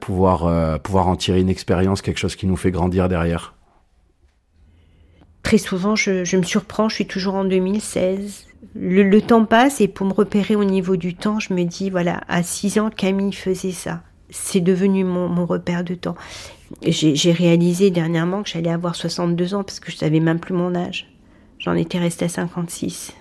pouvoir, 0.00 0.80
pouvoir 0.80 1.08
en 1.08 1.16
tirer 1.16 1.40
une 1.40 1.48
expérience, 1.48 2.02
quelque 2.02 2.18
chose 2.18 2.36
qui 2.36 2.46
nous 2.46 2.56
fait 2.56 2.70
grandir 2.70 3.08
derrière. 3.08 3.54
Très 5.42 5.58
souvent, 5.58 5.96
je, 5.96 6.36
me 6.36 6.42
surprends. 6.42 6.88
Je 6.88 6.96
suis 6.96 7.06
toujours 7.06 7.34
en 7.34 7.44
2016 7.44 8.48
le, 8.74 9.20
temps 9.20 9.44
passe 9.44 9.80
et 9.80 9.88
pour 9.88 10.06
me 10.06 10.12
repérer 10.12 10.56
au 10.56 10.64
niveau 10.64 10.96
du 10.96 11.14
temps, 11.14 11.40
je 11.40 11.54
me 11.54 11.64
dis, 11.64 11.90
voilà, 11.90 12.20
à 12.28 12.42
6 12.42 12.78
ans, 12.78 12.90
Camille 12.90 13.32
faisait 13.32 13.72
ça. 13.72 14.02
C'est 14.30 14.60
devenu 14.60 15.04
mon, 15.04 15.46
repère 15.46 15.84
de 15.84 15.94
temps. 15.94 16.16
J'ai 16.82 17.32
réalisé 17.32 17.90
dernièrement 17.90 18.42
que 18.42 18.50
j'allais 18.50 18.70
avoir 18.70 18.94
62 18.94 19.54
ans 19.54 19.64
parce 19.64 19.80
que 19.80 19.90
je 19.90 19.96
savais 19.96 20.20
même 20.20 20.38
plus 20.38 20.54
mon 20.54 20.74
âge. 20.74 21.08
J'en 21.58 21.74
étais 21.74 21.98
restée 21.98 22.26
à 22.26 22.28
56. 22.28 23.14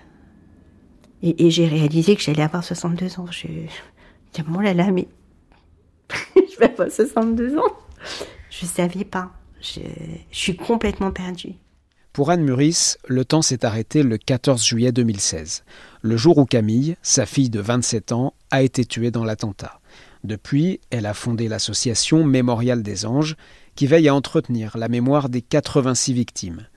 Et, 1.24 1.50
j'ai 1.50 1.66
réalisé 1.66 2.16
que 2.16 2.22
j'allais 2.22 2.44
avoir 2.44 2.64
62 2.64 3.20
ans. 3.20 3.26
Dis, 4.42 4.64
là 4.64 4.74
là, 4.74 4.92
mais 4.92 5.08
je 6.36 6.60
vais 6.60 6.72
avoir 6.72 6.92
62 6.92 7.58
ans. 7.58 7.78
Je 8.50 8.66
savais 8.66 9.06
pas. 9.06 9.32
Je, 9.62 9.82
je 10.32 10.38
suis 10.38 10.56
complètement 10.56 11.12
perdue. 11.12 11.54
Pour 12.14 12.32
Anne 12.32 12.44
Muris, 12.44 12.96
le 13.08 13.26
temps 13.26 13.44
s'est 13.44 13.64
arrêté 13.64 14.02
le 14.02 14.18
14 14.18 14.66
juillet 14.66 14.92
2016, 14.92 15.64
le 16.02 16.18
jour 16.18 16.40
où 16.40 16.46
Camille, 16.46 16.96
sa 17.04 17.28
fille 17.28 17.52
de 17.52 17.60
27 17.60 18.12
ans, 18.12 18.34
a 18.50 18.64
été 18.64 18.86
tuée 18.86 19.12
dans 19.12 19.24
l'attentat. 19.24 19.80
Depuis, 20.24 20.80
elle 20.90 21.06
a 21.06 21.14
fondé 21.14 21.48
l'association 21.48 22.24
Mémorial 22.24 22.82
des 22.82 23.06
Anges, 23.06 23.36
qui 23.76 23.86
veille 23.86 24.08
à 24.08 24.16
entretenir 24.16 24.78
la 24.78 24.88
mémoire 24.88 25.30
des 25.30 25.44
86 25.44 26.14
victimes. 26.14 26.68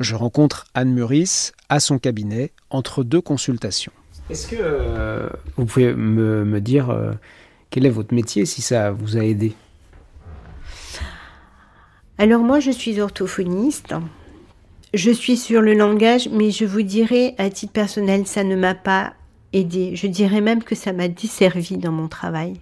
Je 0.00 0.14
rencontre 0.14 0.64
Anne 0.72 0.94
Muris 0.94 1.52
à 1.68 1.78
son 1.78 1.98
cabinet 1.98 2.52
entre 2.70 3.04
deux 3.04 3.20
consultations. 3.20 3.92
Est-ce 4.28 4.48
que 4.48 4.56
euh, 4.58 5.28
vous 5.56 5.66
pouvez 5.66 5.94
me, 5.94 6.60
dire 6.60 6.90
euh, 6.90 7.12
quel 7.70 7.86
est 7.86 7.90
votre 7.90 8.14
métier 8.14 8.44
si 8.44 8.60
ça 8.60 8.90
vous 8.90 9.16
a 9.16 9.24
aidé? 9.24 9.54
Alors 12.18 12.42
moi 12.42 12.60
je 12.60 12.70
suis 12.70 13.00
orthophoniste. 13.00 13.94
Je 14.94 15.10
suis 15.10 15.36
sur 15.36 15.60
le 15.60 15.74
langage, 15.74 16.28
mais 16.30 16.50
je 16.50 16.64
vous 16.64 16.82
dirais, 16.82 17.34
à 17.38 17.50
titre 17.50 17.72
personnel, 17.72 18.26
ça 18.26 18.44
ne 18.44 18.56
m'a 18.56 18.74
pas 18.74 19.12
aidé. 19.52 19.94
Je 19.94 20.06
dirais 20.06 20.40
même 20.40 20.62
que 20.62 20.74
ça 20.74 20.92
m'a 20.92 21.08
desservi 21.08 21.76
dans 21.76 21.92
mon 21.92 22.08
travail. 22.08 22.54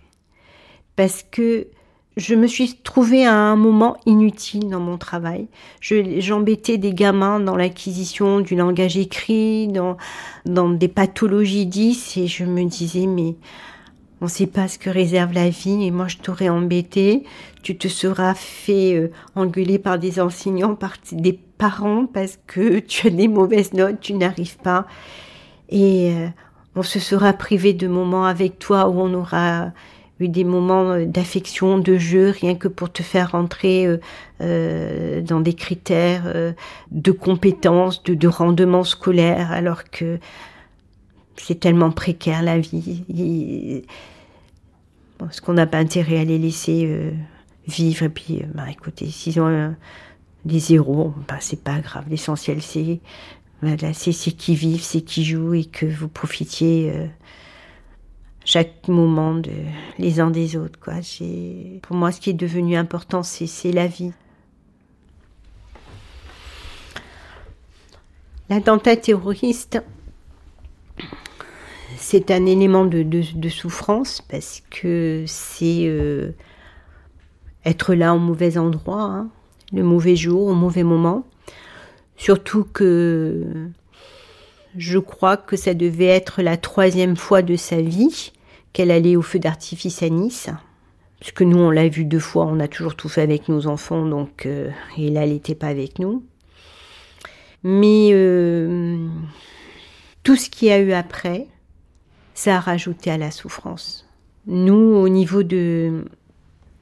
Parce 0.97 1.25
que 1.31 1.69
je 2.17 2.35
me 2.35 2.47
suis 2.47 2.75
trouvée 2.75 3.27
à 3.27 3.35
un 3.35 3.57
moment 3.57 3.97
inutile 4.07 4.69
dans 4.69 4.81
mon 4.81 4.99
travail. 4.99 5.49
J'embêtais 5.81 6.79
des 6.79 6.95
gamins 6.95 7.41
dans 7.41 7.57
l'acquisition 7.57 8.41
du 8.41 8.55
langage 8.55 8.97
écrit, 8.97 9.69
dans, 9.69 9.97
dans 10.47 10.69
des 10.69 10.89
pathologies 10.89 11.67
10, 11.67 12.17
et 12.19 12.27
je 12.27 12.45
me 12.45 12.65
disais, 12.65 13.07
mais 13.07 13.35
on 14.21 14.27
ne 14.27 14.31
sait 14.31 14.47
pas 14.47 14.69
ce 14.69 14.79
que 14.79 14.91
réserve 14.91 15.33
la 15.33 15.51
vie 15.51 15.85
et 15.85 15.91
moi 15.91 16.09
je 16.09 16.17
t'aurais 16.17 16.49
embêté, 16.49 17.25
tu 17.63 17.77
te 17.77 17.89
seras 17.89 18.35
fait 18.35 18.95
euh, 18.95 19.11
engueuler 19.35 19.79
par 19.79 19.99
des 19.99 20.21
enseignants, 20.21 20.77
par 20.77 20.95
des 21.13 21.33
parents 21.33 22.07
parce 22.07 22.39
que 22.47 22.79
tu 22.87 23.09
as 23.09 23.11
des 23.11 23.29
mauvaises 23.29 23.75
notes, 23.75 24.01
tu 24.01 24.15
n'arrives 24.15 24.57
pas 24.59 24.87
et 25.69 26.13
euh, 26.15 26.29
on 26.77 26.83
se 26.83 27.01
sera 27.01 27.33
privé 27.33 27.75
de 27.75 27.87
moments 27.87 28.25
avec 28.25 28.59
toi 28.59 28.89
où 28.89 29.01
on 29.01 29.13
aura 29.13 29.73
eu 30.21 30.29
des 30.29 30.45
moments 30.45 30.93
euh, 30.93 31.05
d'affection, 31.07 31.79
de 31.79 31.97
jeu, 31.97 32.31
rien 32.31 32.55
que 32.55 32.69
pour 32.69 32.93
te 32.93 33.03
faire 33.03 33.33
rentrer 33.33 33.87
dans 34.41 35.41
des 35.41 35.55
critères 35.55 36.55
de 36.91 37.11
compétences, 37.13 38.03
de, 38.03 38.15
de 38.15 38.29
rendement 38.29 38.85
scolaire, 38.85 39.53
alors 39.53 39.85
que 39.85 40.19
c'est 41.37 41.61
tellement 41.61 41.91
précaire 41.91 42.43
la 42.43 42.59
vie. 42.59 43.85
Est-ce 45.21 45.41
qu'on 45.41 45.55
n'a 45.55 45.67
pas 45.67 45.79
intérêt 45.79 46.19
à 46.19 46.25
les 46.25 46.39
laisser 46.39 46.87
euh, 46.87 47.11
vivre 47.67 48.05
Et 48.05 48.09
puis, 48.09 48.41
euh, 48.43 48.47
bah, 48.55 48.71
écoutez, 48.71 49.11
s'ils 49.11 49.41
ont 49.41 49.49
euh, 49.49 49.71
des 50.45 50.59
zéros, 50.59 51.15
bah, 51.29 51.37
c'est 51.41 51.63
pas 51.63 51.79
grave. 51.81 52.05
L'essentiel, 52.09 52.63
c'est 52.63 53.01
voilà, 53.63 53.95
c'est 53.95 54.13
qui 54.13 54.55
vivent, 54.55 54.83
c'est 54.83 55.01
qui 55.01 55.25
jouent 55.25 55.55
et 55.55 55.65
que 55.65 55.87
vous 55.87 56.09
profitiez 56.09 56.93
chaque 58.45 58.89
moment 58.89 59.41
les 59.99 60.21
uns 60.21 60.31
des 60.31 60.57
autres. 60.57 60.79
Quoi. 60.79 60.95
Pour 61.83 61.97
moi, 61.97 62.13
ce 62.13 62.21
qui 62.21 62.31
est 62.31 62.35
devenu 62.35 62.77
important, 62.77 63.23
c'est 63.23 63.73
la 63.73 63.87
vie. 63.87 64.13
L'attentat 68.51 68.97
terroriste, 68.97 69.83
c'est 71.97 72.31
un 72.31 72.45
élément 72.45 72.85
de, 72.85 73.49
souffrance 73.49 74.21
parce 74.21 74.63
que 74.71 75.25
c'est 75.27 75.87
euh, 75.87 76.33
être 77.65 77.95
là 77.95 78.15
au 78.15 78.19
mauvais 78.19 78.59
endroit, 78.59 79.03
hein, 79.03 79.29
le 79.73 79.83
mauvais 79.83 80.15
jour, 80.15 80.49
au 80.49 80.55
mauvais 80.55 80.83
moment. 80.83 81.25
Surtout 82.17 82.65
que 82.65 83.71
je 84.77 84.99
crois 84.99 85.39
que 85.39 85.57
ça 85.57 85.73
devait 85.73 86.05
être 86.05 86.43
la 86.43 86.59
troisième 86.59 87.17
fois 87.17 87.41
de 87.41 87.57
sa 87.57 87.81
vie 87.81 88.33
qu'elle 88.75 88.91
allait 88.91 89.17
au 89.17 89.23
feu 89.23 89.39
d'artifice 89.39 90.03
à 90.03 90.11
Nice. 90.11 90.51
Parce 91.21 91.33
que 91.33 91.45
nous, 91.45 91.57
on 91.57 91.71
l'a 91.71 91.89
vu 91.89 92.05
deux 92.05 92.19
fois, 92.19 92.45
on 92.45 92.61
a 92.61 92.69
toujours 92.69 92.97
tout 92.97 93.09
fait 93.09 93.23
avec 93.23 93.49
nos 93.49 93.67
enfants, 93.67 94.05
donc 94.05 94.45
euh, 94.45 94.69
et 94.99 95.09
là, 95.09 95.25
elle 95.25 95.33
n'était 95.33 95.55
pas 95.55 95.69
avec 95.69 95.99
nous. 95.99 96.23
Mais 97.63 98.11
euh, 98.13 98.99
tout 100.23 100.37
ce 100.37 100.51
qu'il 100.51 100.69
y 100.69 100.71
a 100.71 100.81
eu 100.81 100.93
après, 100.93 101.47
ça 102.35 102.57
a 102.57 102.61
rajouté 102.61 103.11
à 103.11 103.17
la 103.17 103.31
souffrance. 103.31 104.07
Nous, 104.47 104.75
au 104.75 105.09
niveau 105.09 105.43
de, 105.43 106.05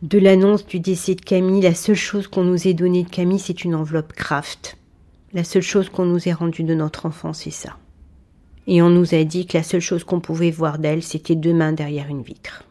de 0.01 0.19
l'annonce 0.19 0.67
du 0.67 0.81
décès 0.81 1.15
de 1.15 1.21
Camille, 1.21 1.61
la 1.61 1.75
seule 1.75 1.95
chose 1.95 2.27
qu'on 2.27 2.43
nous 2.43 2.67
ait 2.67 2.75
donnée 2.75 3.05
de 3.05 3.11
Camille, 3.11 3.39
c'est 3.39 3.65
une 3.65 3.77
enveloppe 3.77 4.15
Kraft. 4.15 4.77
La 5.35 5.45
seule 5.45 5.63
chose 5.63 5.89
qu'on 5.89 6.07
nous 6.07 6.29
ait 6.29 6.33
rendue 6.33 6.65
de 6.65 6.75
notre 6.75 7.07
enfant, 7.07 7.33
c'est 7.33 7.51
ça. 7.51 7.77
Et 8.67 8.83
on 8.83 8.91
nous 8.91 9.15
a 9.15 9.25
dit 9.25 9.47
que 9.47 9.57
la 9.57 9.65
seule 9.65 9.81
chose 9.81 10.05
qu'on 10.05 10.21
pouvait 10.21 10.51
voir 10.51 10.79
d'elle, 10.79 11.03
c'était 11.03 11.35
deux 11.35 11.55
mains 11.55 11.73
derrière 11.73 12.09
une 12.09 12.23
vitre. 12.23 12.65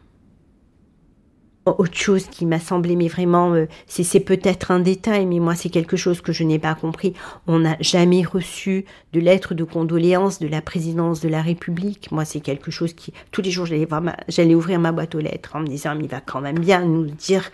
Autre 1.64 1.94
chose 1.96 2.26
qui 2.26 2.44
m'a 2.44 2.58
semblé, 2.58 2.96
mais 2.96 3.06
vraiment, 3.06 3.52
euh, 3.52 3.66
c'est 3.86 4.18
peut-être 4.18 4.72
un 4.72 4.80
détail, 4.80 5.26
mais 5.26 5.38
moi 5.38 5.54
c'est 5.54 5.68
quelque 5.68 5.96
chose 5.96 6.20
que 6.20 6.32
je 6.32 6.42
n'ai 6.42 6.58
pas 6.58 6.74
compris. 6.74 7.12
On 7.46 7.60
n'a 7.60 7.76
jamais 7.78 8.24
reçu 8.24 8.84
de 9.12 9.20
lettre 9.20 9.54
de 9.54 9.62
condoléances 9.62 10.40
de 10.40 10.48
la 10.48 10.60
présidence 10.60 11.20
de 11.20 11.28
la 11.28 11.40
République. 11.40 12.10
Moi 12.10 12.24
c'est 12.24 12.40
quelque 12.40 12.72
chose 12.72 12.94
qui, 12.94 13.12
tous 13.30 13.42
les 13.42 13.52
jours 13.52 13.66
j'allais 13.66 14.54
ouvrir 14.56 14.80
ma 14.80 14.90
boîte 14.90 15.14
aux 15.14 15.20
lettres 15.20 15.54
en 15.54 15.60
me 15.60 15.68
disant, 15.68 15.94
mais 15.94 16.04
il 16.04 16.10
va 16.10 16.20
quand 16.20 16.40
même 16.40 16.58
bien 16.58 16.84
nous 16.84 17.04
dire, 17.04 17.48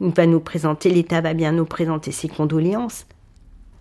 il 0.00 0.10
va 0.10 0.26
nous 0.26 0.38
présenter, 0.38 0.90
l'État 0.90 1.20
va 1.20 1.34
bien 1.34 1.50
nous 1.50 1.64
présenter 1.64 2.12
ses 2.12 2.28
condoléances. 2.28 3.06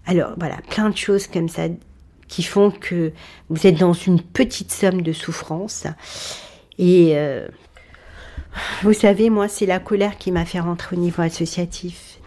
Alors 0.07 0.31
voilà, 0.39 0.57
plein 0.71 0.89
de 0.89 0.97
choses 0.97 1.27
comme 1.27 1.49
ça 1.49 1.67
qui 2.27 2.43
font 2.43 2.71
que 2.71 3.11
vous 3.49 3.67
êtes 3.67 3.79
dans 3.79 3.93
une 3.93 4.21
petite 4.21 4.71
somme 4.71 5.01
de 5.01 5.13
souffrance 5.13 5.85
et 6.77 7.13
euh, 7.15 7.47
vous 8.83 8.93
savez, 8.93 9.29
moi, 9.29 9.47
c'est 9.47 9.65
la 9.65 9.79
colère 9.79 10.17
qui 10.17 10.31
m'a 10.31 10.45
fait 10.45 10.59
rentrer 10.59 10.95
au 10.95 10.99
niveau 10.99 11.21
associatif. 11.21 12.19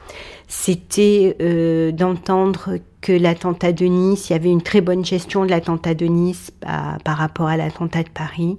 C'était 0.48 1.36
euh, 1.40 1.92
d'entendre 1.92 2.78
que 3.00 3.12
l'attentat 3.12 3.72
de 3.72 3.86
Nice, 3.86 4.28
il 4.28 4.32
y 4.32 4.36
avait 4.36 4.50
une 4.50 4.62
très 4.62 4.80
bonne 4.80 5.04
gestion 5.04 5.44
de 5.44 5.50
l'attentat 5.50 5.94
de 5.94 6.06
Nice 6.06 6.52
par 6.60 7.16
rapport 7.16 7.46
à 7.46 7.56
l'attentat 7.56 8.02
de 8.02 8.08
Paris. 8.08 8.58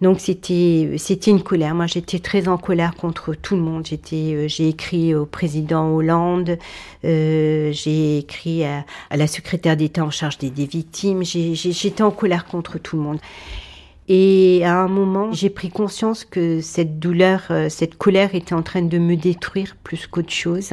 Donc 0.00 0.20
c'était 0.20 0.94
c'était 0.96 1.30
une 1.30 1.42
colère. 1.42 1.74
Moi 1.74 1.86
j'étais 1.86 2.20
très 2.20 2.46
en 2.46 2.56
colère 2.56 2.94
contre 2.94 3.34
tout 3.34 3.56
le 3.56 3.62
monde. 3.62 3.86
J'étais 3.86 4.32
euh, 4.34 4.48
j'ai 4.48 4.68
écrit 4.68 5.14
au 5.14 5.26
président 5.26 5.88
Hollande, 5.88 6.58
euh, 7.04 7.72
j'ai 7.72 8.18
écrit 8.18 8.64
à, 8.64 8.84
la 9.10 9.26
secrétaire 9.26 9.76
d'État 9.76 10.04
en 10.04 10.10
charge 10.10 10.38
des, 10.38 10.50
victimes. 10.50 11.24
J'étais 11.24 12.02
en 12.02 12.12
colère 12.12 12.44
contre 12.44 12.78
tout 12.78 12.96
le 12.96 13.02
monde. 13.02 13.18
Et 14.10 14.62
à 14.64 14.78
un 14.78 14.88
moment, 14.88 15.32
j'ai 15.32 15.50
pris 15.50 15.68
conscience 15.68 16.24
que 16.24 16.60
cette 16.62 16.98
douleur, 16.98 17.42
euh, 17.50 17.68
cette 17.68 17.98
colère 17.98 18.34
était 18.34 18.54
en 18.54 18.62
train 18.62 18.82
de 18.82 18.98
me 18.98 19.16
détruire 19.16 19.76
plus 19.82 20.06
qu'autre 20.06 20.32
chose. 20.32 20.72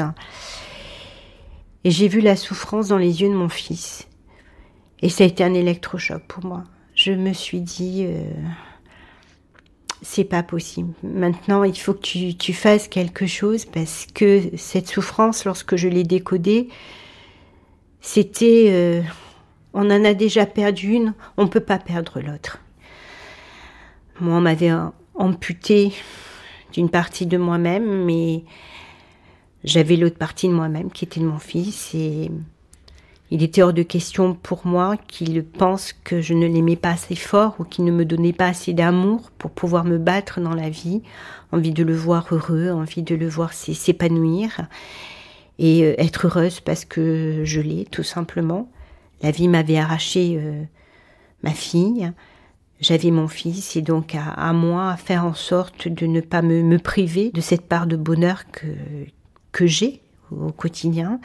Et 1.84 1.91
j'ai 1.91 2.08
vu 2.08 2.22
la 2.22 2.36
souffrance 2.36 2.89
dans 2.89 2.98
les 2.98 3.22
yeux 3.22 3.29
de 3.29 3.34
mon 3.34 3.50
fils. 3.50 4.08
Et 5.01 5.10
ça 5.10 5.25
a 5.25 5.27
été 5.27 5.44
un 5.44 5.53
électrochoc 5.53 6.24
pour 6.27 6.46
moi. 6.46 6.63
Je 6.96 7.12
me 7.12 7.34
suis 7.34 7.60
dit, 7.60 8.08
c'est 10.05 10.24
pas 10.24 10.43
possible. 10.43 10.93
Maintenant, 11.01 11.63
il 11.63 11.75
faut 11.75 11.95
que 11.95 12.31
tu, 12.31 12.53
fasses 12.53 12.88
quelque 12.88 13.25
chose 13.25 13.65
parce 13.65 14.05
que 14.13 14.43
cette 14.55 14.88
souffrance, 14.88 15.45
lorsque 15.45 15.77
je 15.77 15.88
l'ai 15.88 16.03
décodée, 16.03 16.69
c'était, 18.01 18.67
euh, 18.69 19.01
on 19.74 19.89
en 19.89 20.05
a 20.05 20.13
déjà 20.13 20.45
perdu 20.45 20.91
une, 20.91 21.15
on 21.38 21.47
peut 21.47 21.59
pas 21.59 21.79
perdre 21.79 22.21
l'autre. 22.21 22.59
Moi, 24.21 24.35
on 24.38 24.41
m'avait 24.41 24.71
amputé 25.15 25.91
d'une 26.71 26.89
partie 26.91 27.25
de 27.25 27.38
moi-même, 27.38 28.05
mais 28.05 28.43
j'avais 29.63 29.95
l'autre 29.95 30.19
partie 30.19 30.47
de 30.47 30.53
moi-même 30.53 30.91
qui 30.91 31.05
était 31.05 31.19
de 31.19 31.25
mon 31.25 31.39
fils 31.39 31.95
et 31.95 32.29
il 33.32 33.41
était 33.41 33.63
hors 33.63 33.74
de 33.74 33.82
question 33.82 34.36
pour 34.36 34.67
moi 34.67 34.98
qu'il 35.08 35.44
pense 35.44 35.94
que 35.94 36.22
je 36.22 36.34
ne 36.34 36.46
l'aimais 36.46 36.75
pas 36.75 36.91
assez 36.91 37.15
fort 37.15 37.55
ou 37.60 37.63
qu'il 37.63 37.84
ne 37.84 37.91
me 37.91 38.05
donnait 38.05 38.34
pas 38.34 38.48
assez 38.48 38.74
d'amour 38.74 39.32
pour 39.38 39.51
pouvoir 39.51 39.84
me 39.84 39.98
battre 39.98 40.41
dans 40.41 40.53
la 40.53 40.70
vie, 40.70 41.01
envie 41.51 41.72
de 41.72 41.84
le 41.84 41.96
voir 41.96 42.27
heureux, 42.32 42.70
envie 42.70 43.01
de 43.01 43.15
le 43.15 43.27
voir 43.27 43.53
s'épanouir 43.53 44.67
et 45.58 45.84
euh, 45.84 45.96
être 45.98 46.27
heureuse 46.27 46.60
parce 46.60 46.86
que 46.86 47.41
je 47.44 47.62
l'ai 47.62 47.86
tout 47.86 48.03
simplement. 48.03 48.70
La 49.24 49.32
vie 49.32 49.48
m'avait 49.48 49.77
arraché 49.77 50.38
euh, 50.39 50.62
ma 51.41 51.51
fille, 51.51 52.12
j'avais 52.79 53.10
mon 53.10 53.27
fils 53.27 53.75
et 53.75 53.82
donc 53.82 54.15
à, 54.15 54.53
moi 54.53 54.91
à 54.91 54.98
faire 54.98 55.25
en 55.25 55.34
sorte 55.34 55.88
de 55.88 56.05
ne 56.05 56.22
pas 56.22 56.44
me, 56.44 56.77
priver 56.77 57.32
de 57.32 57.41
cette 57.41 57.67
part 57.67 57.88
de 57.88 57.96
bonheur 57.96 58.44
que, 58.51 58.67
que 59.51 59.65
j'ai 59.65 60.01
au 60.29 60.51
quotidien. 60.51 61.20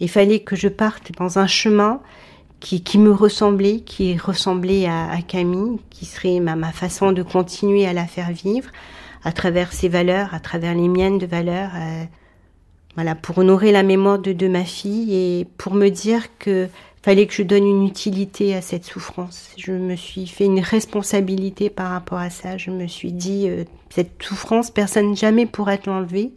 Il 0.00 0.08
fallait 0.08 0.40
que 0.40 0.56
je 0.56 0.68
parte 0.68 1.12
dans 1.18 1.38
un 1.38 1.46
chemin 1.46 2.00
qui, 2.60 2.82
qui 2.82 2.98
me 2.98 3.12
ressemblait, 3.12 3.80
qui 3.80 4.16
ressemblait 4.16 4.86
à, 4.86 5.18
Camille, 5.26 5.78
qui 5.90 6.06
serait 6.06 6.40
ma, 6.40 6.56
ma, 6.56 6.72
façon 6.72 7.12
de 7.12 7.22
continuer 7.22 7.86
à 7.86 7.92
la 7.92 8.06
faire 8.06 8.32
vivre 8.32 8.70
à 9.24 9.32
travers 9.32 9.72
ses 9.72 9.88
valeurs, 9.88 10.32
à 10.34 10.40
travers 10.40 10.74
les 10.74 10.88
miennes 10.88 11.18
de 11.18 11.26
valeurs, 11.26 11.70
euh, 11.74 12.04
voilà, 12.94 13.14
pour 13.14 13.38
honorer 13.38 13.72
la 13.72 13.82
mémoire 13.82 14.18
de, 14.18 14.32
de 14.32 14.48
ma 14.48 14.64
fille 14.64 15.14
et 15.14 15.46
pour 15.56 15.74
me 15.74 15.88
dire 15.88 16.26
que 16.38 16.68
fallait 17.02 17.26
que 17.26 17.34
je 17.34 17.42
donne 17.42 17.66
une 17.66 17.86
utilité 17.86 18.54
à 18.54 18.60
cette 18.60 18.84
souffrance. 18.84 19.50
Je 19.56 19.72
me 19.72 19.96
suis 19.96 20.26
fait 20.26 20.44
une 20.44 20.60
responsabilité 20.60 21.70
par 21.70 21.90
rapport 21.90 22.18
à 22.18 22.30
ça. 22.30 22.56
Je 22.56 22.70
me 22.70 22.86
suis 22.86 23.12
dit, 23.12 23.48
euh, 23.48 23.64
cette 23.90 24.22
souffrance, 24.22 24.70
personne 24.70 25.16
jamais 25.16 25.46
pourra 25.46 25.76
l'enlever. 25.86 26.32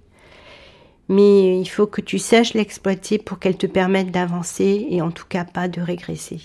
Mais 1.10 1.60
il 1.60 1.68
faut 1.68 1.88
que 1.88 2.02
tu 2.02 2.20
saches 2.20 2.54
l'exploiter 2.54 3.18
pour 3.18 3.40
qu'elle 3.40 3.58
te 3.58 3.68
permette 3.68 4.12
d'avancer 4.12 4.88
et 4.90 5.02
en 5.02 5.12
tout 5.12 5.26
cas 5.28 5.44
pas 5.44 5.68
de 5.68 5.82
régresser. 5.82 6.40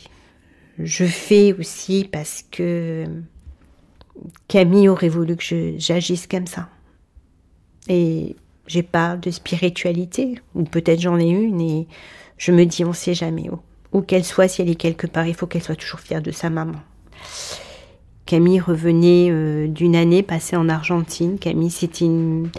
Je 0.79 1.05
fais 1.05 1.53
aussi 1.53 2.09
parce 2.11 2.45
que 2.51 3.05
Camille 4.49 4.89
aurait 4.89 5.09
voulu 5.09 5.37
que 5.37 5.75
j'agisse 5.79 6.27
comme 6.27 6.47
ça. 6.47 6.69
Et 7.89 8.35
j'ai 8.67 8.83
pas 8.83 9.17
de 9.17 9.31
spiritualité, 9.31 10.41
ou 10.57 10.65
peut-être 10.65 11.01
j'en 11.01 11.21
ai 11.21 11.29
une, 11.29 11.61
et 11.61 11.87
je 12.37 12.51
me 12.51 12.65
dis 12.65 12.85
on 12.85 12.93
sait 12.93 13.15
jamais 13.15 13.49
où 13.49 13.61
où 13.97 14.03
qu'elle 14.03 14.25
soit, 14.25 14.47
si 14.47 14.61
elle 14.61 14.69
est 14.69 14.75
quelque 14.75 15.07
part, 15.07 15.27
il 15.27 15.35
faut 15.35 15.47
qu'elle 15.47 15.63
soit 15.63 15.75
toujours 15.75 16.01
fière 16.01 16.21
de 16.21 16.31
sa 16.31 16.51
maman. 16.51 16.79
Camille 18.27 18.61
revenait 18.61 19.29
euh, 19.31 19.69
d'une 19.69 19.97
année 19.97 20.23
passée 20.23 20.57
en 20.57 20.69
Argentine. 20.69 21.39
Camille, 21.39 21.71
c'était 21.71 22.05
une, 22.05 22.51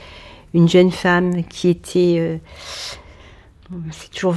jeune 0.65 0.91
femme 0.91 1.43
qui 1.43 1.67
était... 1.69 2.15
Euh, 2.17 2.37
c'est 3.91 4.11
toujours... 4.11 4.35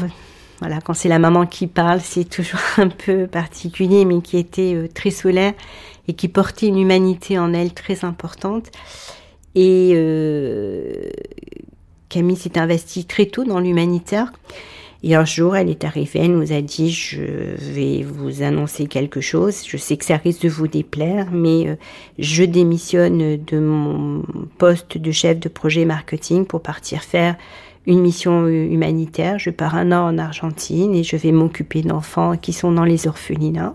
Voilà, 0.58 0.80
quand 0.80 0.92
c'est 0.92 1.08
la 1.08 1.20
maman 1.20 1.46
qui 1.46 1.68
parle, 1.68 2.00
c'est 2.00 2.24
toujours 2.24 2.60
un 2.78 2.88
peu 2.88 3.26
particulier, 3.28 4.04
mais 4.04 4.20
qui 4.20 4.36
était 4.38 4.74
euh, 4.74 4.88
très 4.92 5.10
solaire 5.10 5.54
et 6.08 6.14
qui 6.14 6.28
portait 6.28 6.66
une 6.66 6.78
humanité 6.78 7.38
en 7.38 7.54
elle 7.54 7.72
très 7.72 8.04
importante. 8.04 8.70
Et 9.54 9.94
Camille 12.10 12.36
s'est 12.36 12.58
investie 12.58 13.04
très 13.06 13.26
tôt 13.26 13.44
dans 13.44 13.60
l'humanitaire. 13.60 14.32
Et 15.02 15.14
un 15.14 15.24
jour, 15.24 15.56
elle 15.56 15.70
est 15.70 15.84
arrivée, 15.84 16.20
elle 16.20 16.36
nous 16.36 16.52
a 16.52 16.60
dit, 16.60 16.90
je 16.90 17.22
vais 17.56 18.02
vous 18.02 18.42
annoncer 18.42 18.86
quelque 18.86 19.22
chose. 19.22 19.62
Je 19.66 19.78
sais 19.78 19.96
que 19.96 20.04
ça 20.04 20.18
risque 20.18 20.42
de 20.42 20.50
vous 20.50 20.68
déplaire, 20.68 21.28
mais 21.32 21.68
euh, 21.68 21.76
je 22.18 22.44
démissionne 22.44 23.42
de 23.42 23.58
mon 23.58 24.22
poste 24.58 24.98
de 24.98 25.10
chef 25.10 25.40
de 25.40 25.48
projet 25.48 25.86
marketing 25.86 26.44
pour 26.44 26.60
partir 26.60 27.02
faire 27.02 27.36
une 27.86 28.00
mission 28.00 28.46
humanitaire. 28.46 29.38
Je 29.38 29.48
pars 29.48 29.74
un 29.74 29.90
an 29.92 30.06
en 30.06 30.18
Argentine 30.18 30.94
et 30.94 31.02
je 31.02 31.16
vais 31.16 31.32
m'occuper 31.32 31.80
d'enfants 31.80 32.36
qui 32.36 32.52
sont 32.52 32.72
dans 32.72 32.84
les 32.84 33.06
orphelinats. 33.06 33.74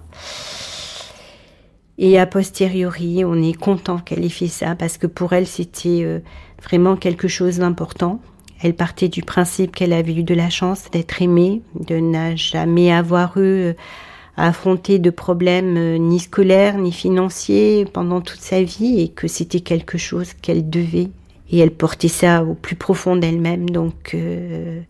Et 1.98 2.20
a 2.20 2.26
posteriori, 2.26 3.24
on 3.26 3.42
est 3.42 3.58
content 3.58 3.98
qu'elle 3.98 4.26
ait 4.26 4.30
fait 4.30 4.48
ça 4.48 4.76
parce 4.76 4.98
que 4.98 5.08
pour 5.08 5.34
elle, 5.34 5.48
c'était 5.48 6.04
euh, 6.04 6.20
vraiment 6.62 6.98
quelque 6.98 7.28
chose 7.28 7.60
d'important. 7.60 8.20
Elle 8.62 8.74
partait 8.74 9.10
du 9.10 9.22
principe 9.22 9.76
qu'elle 9.76 9.94
avait 9.94 10.14
eu 10.14 10.24
de 10.24 10.34
la 10.34 10.50
chance 10.50 10.90
d'être 10.92 11.22
aimée, 11.22 11.62
de 11.80 11.96
ne 11.96 12.36
jamais 12.36 12.92
avoir 12.92 13.38
eu 13.38 13.42
euh, 13.42 13.74
à 14.38 14.48
affronter 14.48 15.00
de 15.00 15.10
problèmes 15.10 15.78
euh, 15.78 15.98
ni 15.98 16.20
scolaires 16.20 16.78
ni 16.78 16.92
financiers 16.92 17.86
pendant 17.86 18.22
toute 18.22 18.42
sa 18.42 18.64
vie 18.64 19.02
et 19.02 19.10
que 19.10 19.28
c'était 19.28 19.60
quelque 19.60 19.98
chose 19.98 20.34
qu'elle 20.34 20.70
devait. 20.70 21.10
Et 21.52 21.60
elle 21.60 21.72
portait 21.72 22.08
ça 22.08 22.44
au 22.44 22.54
plus 22.54 22.76
profond 22.76 23.16
d'elle-même. 23.16 23.70
Donc 23.70 24.12
euh, 24.14 24.82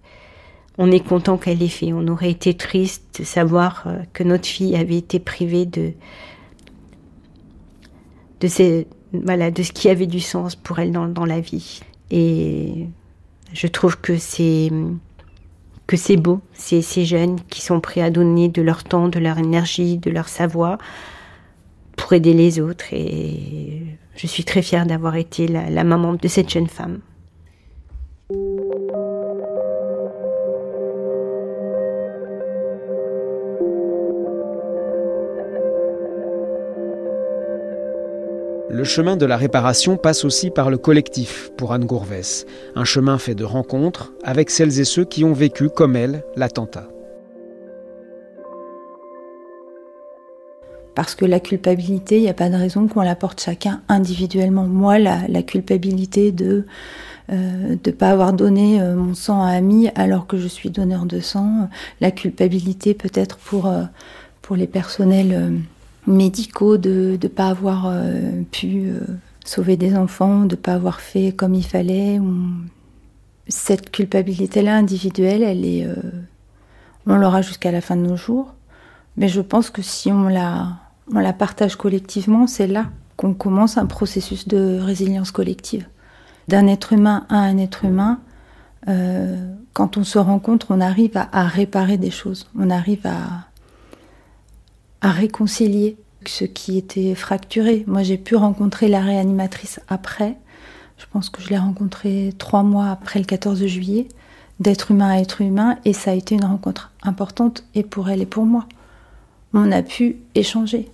on 0.78 0.92
est 0.92 1.06
content 1.06 1.38
qu'elle 1.38 1.58
l'ait 1.58 1.68
fait. 1.68 1.92
On 1.92 2.08
aurait 2.08 2.32
été 2.32 2.54
triste 2.54 3.20
de 3.20 3.26
savoir 3.26 3.88
que 4.14 4.24
notre 4.24 4.46
fille 4.46 4.76
avait 4.76 4.98
été 4.98 5.20
privée 5.20 5.66
de 5.66 5.94
voilà, 9.14 9.52
de 9.52 9.64
ce 9.64 9.72
qui 9.72 9.90
avait 9.90 10.08
du 10.08 10.20
sens 10.20 10.56
pour 10.56 10.80
elle 10.80 10.92
dans, 10.92 11.08
dans 11.08 11.26
la 11.26 11.40
vie. 11.40 11.82
Et 12.12 12.88
je 13.56 13.68
trouve 13.68 13.98
que 14.00 14.18
c'est 14.18 14.70
que 15.88 15.98
c'est 15.98 16.18
beau, 16.18 16.42
ces 16.54 16.82
jeunes 17.06 17.40
qui 17.50 17.62
sont 17.62 17.80
prêts 17.80 18.02
à 18.02 18.10
donner 18.10 18.50
de 18.50 18.62
leur 18.62 18.84
temps, 18.84 19.08
de 19.08 19.20
leur 19.20 19.38
énergie, 19.38 19.98
de 19.98 20.10
leur 20.10 20.28
savoir 20.28 20.80
pour 21.96 22.12
aider 22.14 22.34
les 22.34 22.60
autres. 22.60 22.86
Et 22.92 23.84
je 24.16 24.28
suis 24.28 24.44
très 24.44 24.64
fière 24.64 24.88
d'avoir 24.88 25.16
été 25.16 25.48
la 25.48 25.84
maman 25.84 26.14
de 26.14 26.28
cette 26.28 26.50
jeune 26.50 26.68
femme. 26.68 27.02
Le 38.76 38.84
chemin 38.84 39.16
de 39.16 39.26
la 39.26 39.38
réparation 39.38 39.96
passe 39.96 40.26
aussi 40.26 40.50
par 40.50 40.70
le 40.70 40.78
collectif 40.78 41.50
pour 41.56 41.72
Anne 41.72 41.86
Gourvès, 41.86 42.46
un 42.76 42.84
chemin 42.84 43.18
fait 43.18 43.34
de 43.34 43.46
rencontres 43.46 44.12
avec 44.22 44.50
celles 44.50 44.82
et 44.82 44.84
ceux 44.84 45.06
qui 45.06 45.24
ont 45.24 45.32
vécu 45.32 45.70
comme 45.70 45.96
elle 45.96 46.26
l'attentat. 46.36 46.90
Parce 50.94 51.16
que 51.16 51.24
la 51.24 51.40
culpabilité, 51.40 52.18
il 52.18 52.24
n'y 52.24 52.30
a 52.30 52.34
pas 52.34 52.50
de 52.50 52.56
raison 52.56 52.90
qu'on 52.90 53.00
la 53.00 53.16
porte 53.16 53.40
chacun 53.40 53.82
individuellement. 53.88 54.66
Moi, 54.66 55.00
la, 55.00 55.44
culpabilité 55.44 56.34
de 56.34 56.66
euh, 57.32 57.78
de 57.82 57.92
pas 57.92 58.10
avoir 58.10 58.34
donné 58.34 58.82
euh, 58.82 58.94
mon 58.96 59.14
sang 59.14 59.42
à 59.42 59.52
Ami 59.52 59.90
alors 59.96 60.28
que 60.28 60.36
je 60.36 60.50
suis 60.50 60.70
donneur 60.70 61.06
de 61.06 61.22
sang, 61.22 61.70
la 62.02 62.12
culpabilité 62.12 62.94
peut-être 62.94 63.38
pour 63.38 63.68
euh, 63.68 63.84
pour 64.46 64.56
les 64.56 64.68
personnels 64.68 65.34
euh, 65.34 65.50
médicaux 66.08 66.78
de 66.78 67.18
ne 67.22 67.28
pas 67.28 67.48
avoir 67.48 67.92
pu 68.52 68.92
sauver 69.44 69.78
des 69.78 69.96
enfants, 69.96 70.42
de 70.42 70.56
ne 70.56 70.62
pas 70.62 70.74
avoir 70.74 71.02
fait 71.02 71.32
comme 71.32 71.54
il 71.54 71.66
fallait. 71.66 72.20
Cette 73.48 73.92
culpabilité-là 73.92 74.76
individuelle, 74.76 75.44
elle 75.44 75.66
est, 75.66 75.88
on 77.08 77.18
l'aura 77.18 77.42
jusqu'à 77.42 77.72
la 77.72 77.82
fin 77.82 77.96
de 77.96 78.02
nos 78.02 78.18
jours. 78.18 78.54
Mais 79.18 79.28
je 79.28 79.42
pense 79.42 79.70
que 79.70 79.82
si 79.82 80.12
on 80.12 80.28
la, 80.28 80.78
on 81.14 81.20
la 81.20 81.34
partage 81.34 81.76
collectivement, 81.76 82.48
c'est 82.48 82.68
là 82.68 82.88
qu'on 83.18 83.34
commence 83.34 83.78
un 83.78 83.86
processus 83.86 84.48
de 84.48 84.80
résilience 84.80 85.32
collective 85.32 85.88
d'un 86.48 86.68
être 86.68 86.94
humain 86.94 87.26
à 87.30 87.38
un 87.38 87.58
être 87.58 87.86
humain, 87.86 88.20
euh, 88.88 89.54
quand 89.74 89.98
on 89.98 90.04
se 90.04 90.20
rencontre, 90.20 90.68
on 90.70 90.80
arrive 90.80 91.12
à, 91.16 91.48
réparer 91.48 91.98
des 91.98 92.12
choses, 92.12 92.48
on 92.58 92.70
arrive 92.70 93.06
à, 93.06 93.48
à 95.06 95.12
réconcilier 95.12 95.98
ce 96.26 96.46
qui 96.46 96.80
était 96.80 97.14
fracturé. 97.14 97.84
Moi, 97.86 98.02
j'ai 98.02 98.18
pu 98.18 98.36
rencontrer 98.36 98.88
la 98.88 99.02
réanimatrice 99.02 99.80
après. 99.88 100.36
Je 100.98 101.06
pense 101.12 101.30
que 101.30 101.44
je 101.44 101.50
l'ai 101.50 101.60
rencontrée 101.60 102.34
trois 102.40 102.64
mois 102.64 102.88
après 102.90 103.20
le 103.20 103.26
14 103.26 103.68
juillet, 103.68 104.08
d'être 104.60 104.90
humain 104.90 105.12
à 105.12 105.20
être 105.20 105.42
humain, 105.42 105.78
et 105.86 105.94
ça 105.94 106.10
a 106.10 106.16
été 106.16 106.34
une 106.34 106.44
rencontre 106.44 106.92
importante, 107.04 107.66
et 107.76 107.84
pour 107.84 108.10
elle 108.10 108.24
et 108.24 108.26
pour 108.26 108.48
moi. 108.48 108.66
On 109.54 109.72
a 109.72 109.84
pu 109.84 110.18
échanger. 110.34 110.90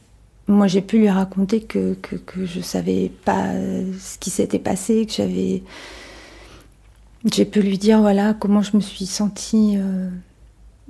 Moi, 0.49 0.67
j'ai 0.67 0.81
pu 0.81 0.97
lui 0.97 1.09
raconter 1.09 1.61
que, 1.61 1.93
que, 1.93 2.45
je 2.45 2.59
savais 2.59 3.13
pas 3.23 3.53
ce 3.97 4.17
qui 4.17 4.29
s'était 4.29 4.59
passé, 4.59 5.05
que 5.05 5.13
j'avais. 5.13 5.63
J'ai 7.31 7.45
pu 7.45 7.61
lui 7.61 7.77
dire, 7.77 8.01
voilà, 8.01 8.33
comment 8.33 8.61
je 8.61 8.75
me 8.75 8.81
suis 8.81 9.05
sentie 9.05 9.75
euh, 9.77 10.09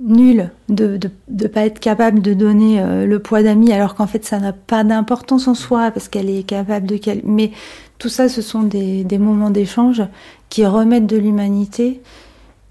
nulle 0.00 0.50
de 0.68 0.98
ne 1.28 1.46
pas 1.46 1.66
être 1.66 1.78
capable 1.78 2.20
de 2.20 2.34
donner 2.34 2.80
euh, 2.80 3.06
le 3.06 3.18
poids 3.18 3.42
d'amis, 3.42 3.72
alors 3.72 3.94
qu'en 3.94 4.06
fait, 4.06 4.24
ça 4.24 4.40
n'a 4.40 4.52
pas 4.52 4.84
d'importance 4.84 5.48
en 5.48 5.54
soi, 5.54 5.90
parce 5.90 6.08
qu'elle 6.08 6.30
est 6.30 6.42
capable 6.42 6.86
de. 6.86 6.98
Mais 7.24 7.52
tout 7.98 8.08
ça, 8.08 8.28
ce 8.28 8.42
sont 8.42 8.62
des, 8.62 9.04
des 9.04 9.18
moments 9.18 9.50
d'échange 9.50 10.02
qui 10.48 10.66
remettent 10.66 11.06
de 11.06 11.16
l'humanité 11.16 12.00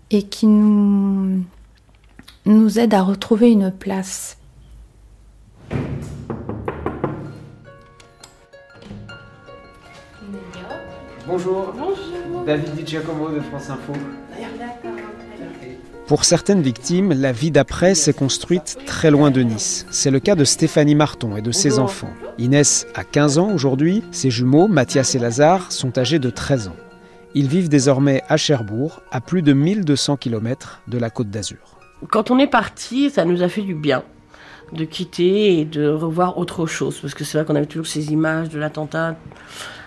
et 0.10 0.24
qui 0.24 0.46
nous, 0.48 1.40
nous 2.46 2.80
aident 2.80 2.94
à 2.94 3.02
retrouver 3.02 3.52
une 3.52 3.72
place 3.72 4.38
Bonjour. 11.28 11.74
Bonjour. 11.78 12.44
David 12.46 12.76
Di 12.76 12.86
Giacomo 12.86 13.30
de 13.30 13.40
France 13.40 13.70
Info. 13.70 13.94
Pour 16.12 16.26
certaines 16.26 16.62
victimes, 16.62 17.14
la 17.14 17.32
vie 17.32 17.52
d'après 17.52 17.96
s'est 17.96 18.12
construite 18.12 18.80
très 18.86 19.12
loin 19.12 19.32
de 19.32 19.40
Nice. 19.44 19.86
C'est 19.92 20.12
le 20.12 20.20
cas 20.20 20.36
de 20.36 20.44
Stéphanie 20.44 20.94
Marton 20.94 21.38
et 21.38 21.42
de 21.42 21.54
ses 21.54 21.80
enfants. 21.80 22.12
Inès 22.38 22.86
a 22.96 23.06
15 23.06 23.38
ans 23.38 23.50
aujourd'hui, 23.54 24.04
ses 24.12 24.30
jumeaux, 24.30 24.68
Mathias 24.68 25.16
et 25.16 25.20
Lazare, 25.20 25.72
sont 25.72 25.98
âgés 25.98 26.20
de 26.20 26.30
13 26.30 26.68
ans. 26.68 26.76
Ils 27.34 27.48
vivent 27.48 27.70
désormais 27.70 28.24
à 28.28 28.36
Cherbourg, 28.36 29.00
à 29.10 29.22
plus 29.22 29.42
de 29.42 29.54
1200 29.54 30.18
km 30.18 30.82
de 30.90 30.98
la 30.98 31.10
Côte 31.10 31.30
d'Azur. 31.30 31.80
Quand 32.10 32.30
on 32.30 32.40
est 32.40 32.48
parti, 32.48 33.10
ça 33.10 33.24
nous 33.24 33.42
a 33.42 33.48
fait 33.48 33.62
du 33.62 33.74
bien 33.74 34.04
de 34.74 34.84
quitter 34.84 35.60
et 35.60 35.64
de 35.64 35.88
revoir 35.88 36.38
autre 36.38 36.66
chose, 36.66 37.00
parce 37.00 37.14
que 37.14 37.24
c'est 37.24 37.38
vrai 37.38 37.48
qu'on 37.48 37.56
avait 37.56 37.68
toujours 37.68 37.88
ces 37.88 38.12
images 38.12 38.50
de 38.50 38.60
l'attentat. 38.60 39.16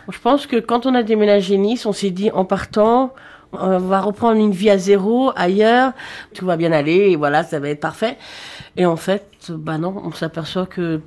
Je 0.08 0.18
pense 0.18 0.46
que 0.46 0.56
quand 0.56 0.86
on 0.86 0.94
a 0.94 1.02
déménagé 1.02 1.58
Nice, 1.58 1.84
on 1.84 1.92
s'est 1.92 2.10
dit 2.10 2.30
en 2.30 2.46
partant, 2.46 3.12
on 3.60 3.78
va 3.78 4.00
reprendre 4.00 4.40
une 4.40 4.52
vie 4.52 4.70
à 4.70 4.78
zéro 4.78 5.32
ailleurs, 5.36 5.92
tout 6.34 6.46
va 6.46 6.56
bien 6.56 6.72
aller, 6.72 7.10
et 7.10 7.16
voilà, 7.16 7.44
ça 7.44 7.58
va 7.60 7.68
être 7.68 7.80
parfait. 7.80 8.16
Et 8.76 8.86
en 8.86 8.96
fait, 8.96 9.50
bah 9.50 9.78
non, 9.78 9.94
on 10.04 10.12
s'aperçoit 10.12 10.66
que 10.66 11.00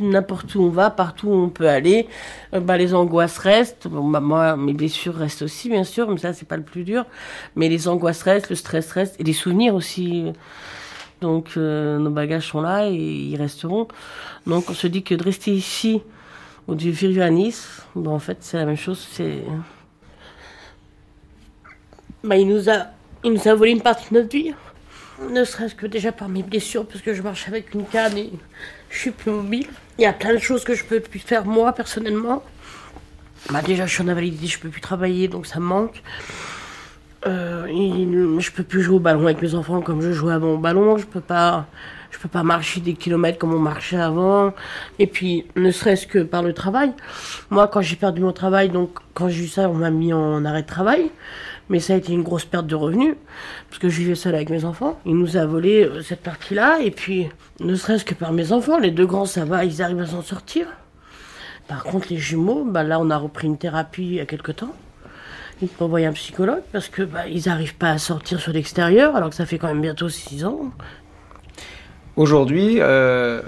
n'importe 0.00 0.54
où 0.54 0.62
on 0.62 0.68
va, 0.68 0.90
partout 0.90 1.28
où 1.28 1.34
on 1.34 1.48
peut 1.48 1.68
aller, 1.68 2.08
euh, 2.54 2.60
bah 2.60 2.76
les 2.76 2.94
angoisses 2.94 3.38
restent. 3.38 3.88
Bon, 3.88 4.08
bah 4.08 4.20
moi, 4.20 4.56
mes 4.56 4.72
blessures 4.74 5.14
restent 5.14 5.42
aussi, 5.42 5.68
bien 5.68 5.84
sûr, 5.84 6.10
mais 6.10 6.18
ça 6.18 6.32
c'est 6.32 6.48
pas 6.48 6.56
le 6.56 6.62
plus 6.62 6.84
dur. 6.84 7.06
Mais 7.56 7.68
les 7.68 7.88
angoisses 7.88 8.22
restent, 8.22 8.50
le 8.50 8.56
stress 8.56 8.92
reste, 8.92 9.20
et 9.20 9.24
les 9.24 9.32
souvenirs 9.32 9.74
aussi. 9.74 10.32
Donc 11.20 11.52
euh, 11.56 11.98
nos 11.98 12.10
bagages 12.10 12.48
sont 12.48 12.60
là 12.60 12.88
et 12.88 12.94
ils 12.94 13.36
resteront. 13.36 13.88
Donc 14.46 14.68
on 14.68 14.74
se 14.74 14.86
dit 14.86 15.02
que 15.02 15.14
de 15.14 15.22
rester 15.22 15.52
ici 15.52 16.02
ou 16.68 16.74
du 16.74 16.90
vivre 16.90 17.22
à 17.22 17.30
Nice, 17.30 17.82
bon, 17.94 18.14
en 18.14 18.18
fait, 18.18 18.38
c'est 18.40 18.58
la 18.58 18.66
même 18.66 18.76
chose. 18.76 19.06
C'est. 19.12 19.42
Bah, 22.24 22.38
il 22.38 22.48
nous 22.48 22.70
a, 22.70 22.86
il 23.22 23.32
nous 23.32 23.48
a 23.48 23.54
volé 23.54 23.72
une 23.72 23.82
partie 23.82 24.08
de 24.08 24.18
notre 24.18 24.30
vie. 24.30 24.54
Ne 25.30 25.44
serait-ce 25.44 25.74
que 25.74 25.86
déjà 25.86 26.10
par 26.10 26.30
mes 26.30 26.42
blessures, 26.42 26.86
parce 26.86 27.02
que 27.02 27.12
je 27.12 27.20
marche 27.20 27.46
avec 27.48 27.74
une 27.74 27.84
canne 27.84 28.16
et 28.16 28.32
je 28.88 28.98
suis 28.98 29.10
plus 29.10 29.30
mobile. 29.30 29.66
Il 29.98 30.02
y 30.02 30.06
a 30.06 30.12
plein 30.14 30.32
de 30.32 30.38
choses 30.38 30.64
que 30.64 30.74
je 30.74 30.84
peux 30.84 31.00
plus 31.00 31.18
faire 31.18 31.44
moi 31.44 31.74
personnellement. 31.74 32.42
Bah, 33.50 33.60
déjà, 33.60 33.84
je 33.84 33.92
suis 33.92 34.02
en 34.02 34.08
invalidité, 34.08 34.46
je 34.46 34.58
peux 34.58 34.70
plus 34.70 34.80
travailler, 34.80 35.28
donc 35.28 35.44
ça 35.44 35.60
me 35.60 35.66
manque. 35.66 36.02
Euh, 37.26 37.66
je 38.38 38.50
peux 38.50 38.62
plus 38.62 38.82
jouer 38.82 38.96
au 38.96 39.00
ballon 39.00 39.24
avec 39.24 39.42
mes 39.42 39.54
enfants 39.54 39.82
comme 39.82 40.00
je 40.00 40.12
jouais 40.12 40.32
avant 40.32 40.54
au 40.54 40.58
ballon. 40.58 40.96
Je 40.96 41.06
peux 41.06 41.20
pas 41.20 41.66
je 42.10 42.18
peux 42.18 42.28
pas 42.28 42.42
marcher 42.42 42.80
des 42.80 42.94
kilomètres 42.94 43.38
comme 43.38 43.52
on 43.52 43.58
marchait 43.58 44.00
avant. 44.00 44.54
Et 44.98 45.06
puis, 45.06 45.44
ne 45.56 45.70
serait-ce 45.70 46.06
que 46.06 46.20
par 46.20 46.42
le 46.42 46.54
travail. 46.54 46.92
Moi, 47.50 47.68
quand 47.68 47.82
j'ai 47.82 47.96
perdu 47.96 48.22
mon 48.22 48.32
travail, 48.32 48.70
donc 48.70 48.98
quand 49.14 49.28
j'ai 49.28 49.44
eu 49.44 49.48
ça, 49.48 49.68
on 49.68 49.74
m'a 49.74 49.90
mis 49.90 50.12
en 50.12 50.44
arrêt 50.44 50.62
de 50.62 50.66
travail. 50.66 51.10
Mais 51.68 51.80
ça 51.80 51.94
a 51.94 51.96
été 51.96 52.12
une 52.12 52.22
grosse 52.22 52.44
perte 52.44 52.66
de 52.66 52.74
revenus, 52.74 53.14
parce 53.68 53.78
que 53.78 53.88
je 53.88 53.98
vivais 53.98 54.14
seule 54.14 54.34
avec 54.34 54.50
mes 54.50 54.64
enfants. 54.64 54.98
Il 55.06 55.16
nous 55.16 55.36
a 55.36 55.46
volé 55.46 55.84
euh, 55.84 56.02
cette 56.02 56.20
partie-là, 56.20 56.80
et 56.82 56.90
puis, 56.90 57.28
ne 57.60 57.74
serait-ce 57.74 58.04
que 58.04 58.14
par 58.14 58.32
mes 58.32 58.52
enfants, 58.52 58.78
les 58.78 58.90
deux 58.90 59.06
grands, 59.06 59.26
ça 59.26 59.44
va, 59.44 59.64
ils 59.64 59.82
arrivent 59.82 60.00
à 60.00 60.06
s'en 60.06 60.22
sortir. 60.22 60.66
Par 61.68 61.82
contre, 61.84 62.08
les 62.10 62.18
jumeaux, 62.18 62.64
bah 62.64 62.82
là, 62.82 63.00
on 63.00 63.10
a 63.10 63.16
repris 63.16 63.46
une 63.46 63.56
thérapie 63.56 64.04
il 64.04 64.14
y 64.14 64.20
a 64.20 64.26
quelque 64.26 64.52
temps. 64.52 64.74
Ils 65.62 65.68
m'ont 65.78 65.86
envoyé 65.86 66.06
un 66.06 66.12
psychologue 66.12 66.62
parce 66.72 66.88
que 66.88 67.02
bah, 67.02 67.26
ils 67.28 67.44
n'arrivent 67.46 67.76
pas 67.76 67.90
à 67.90 67.98
sortir 67.98 68.40
sur 68.40 68.52
l'extérieur 68.52 69.16
alors 69.16 69.30
que 69.30 69.36
ça 69.36 69.46
fait 69.46 69.58
quand 69.58 69.68
même 69.68 69.80
bientôt 69.80 70.08
6 70.08 70.44
ans. 70.44 70.72
Aujourd'hui, 72.16 72.76
euh, 72.80 73.40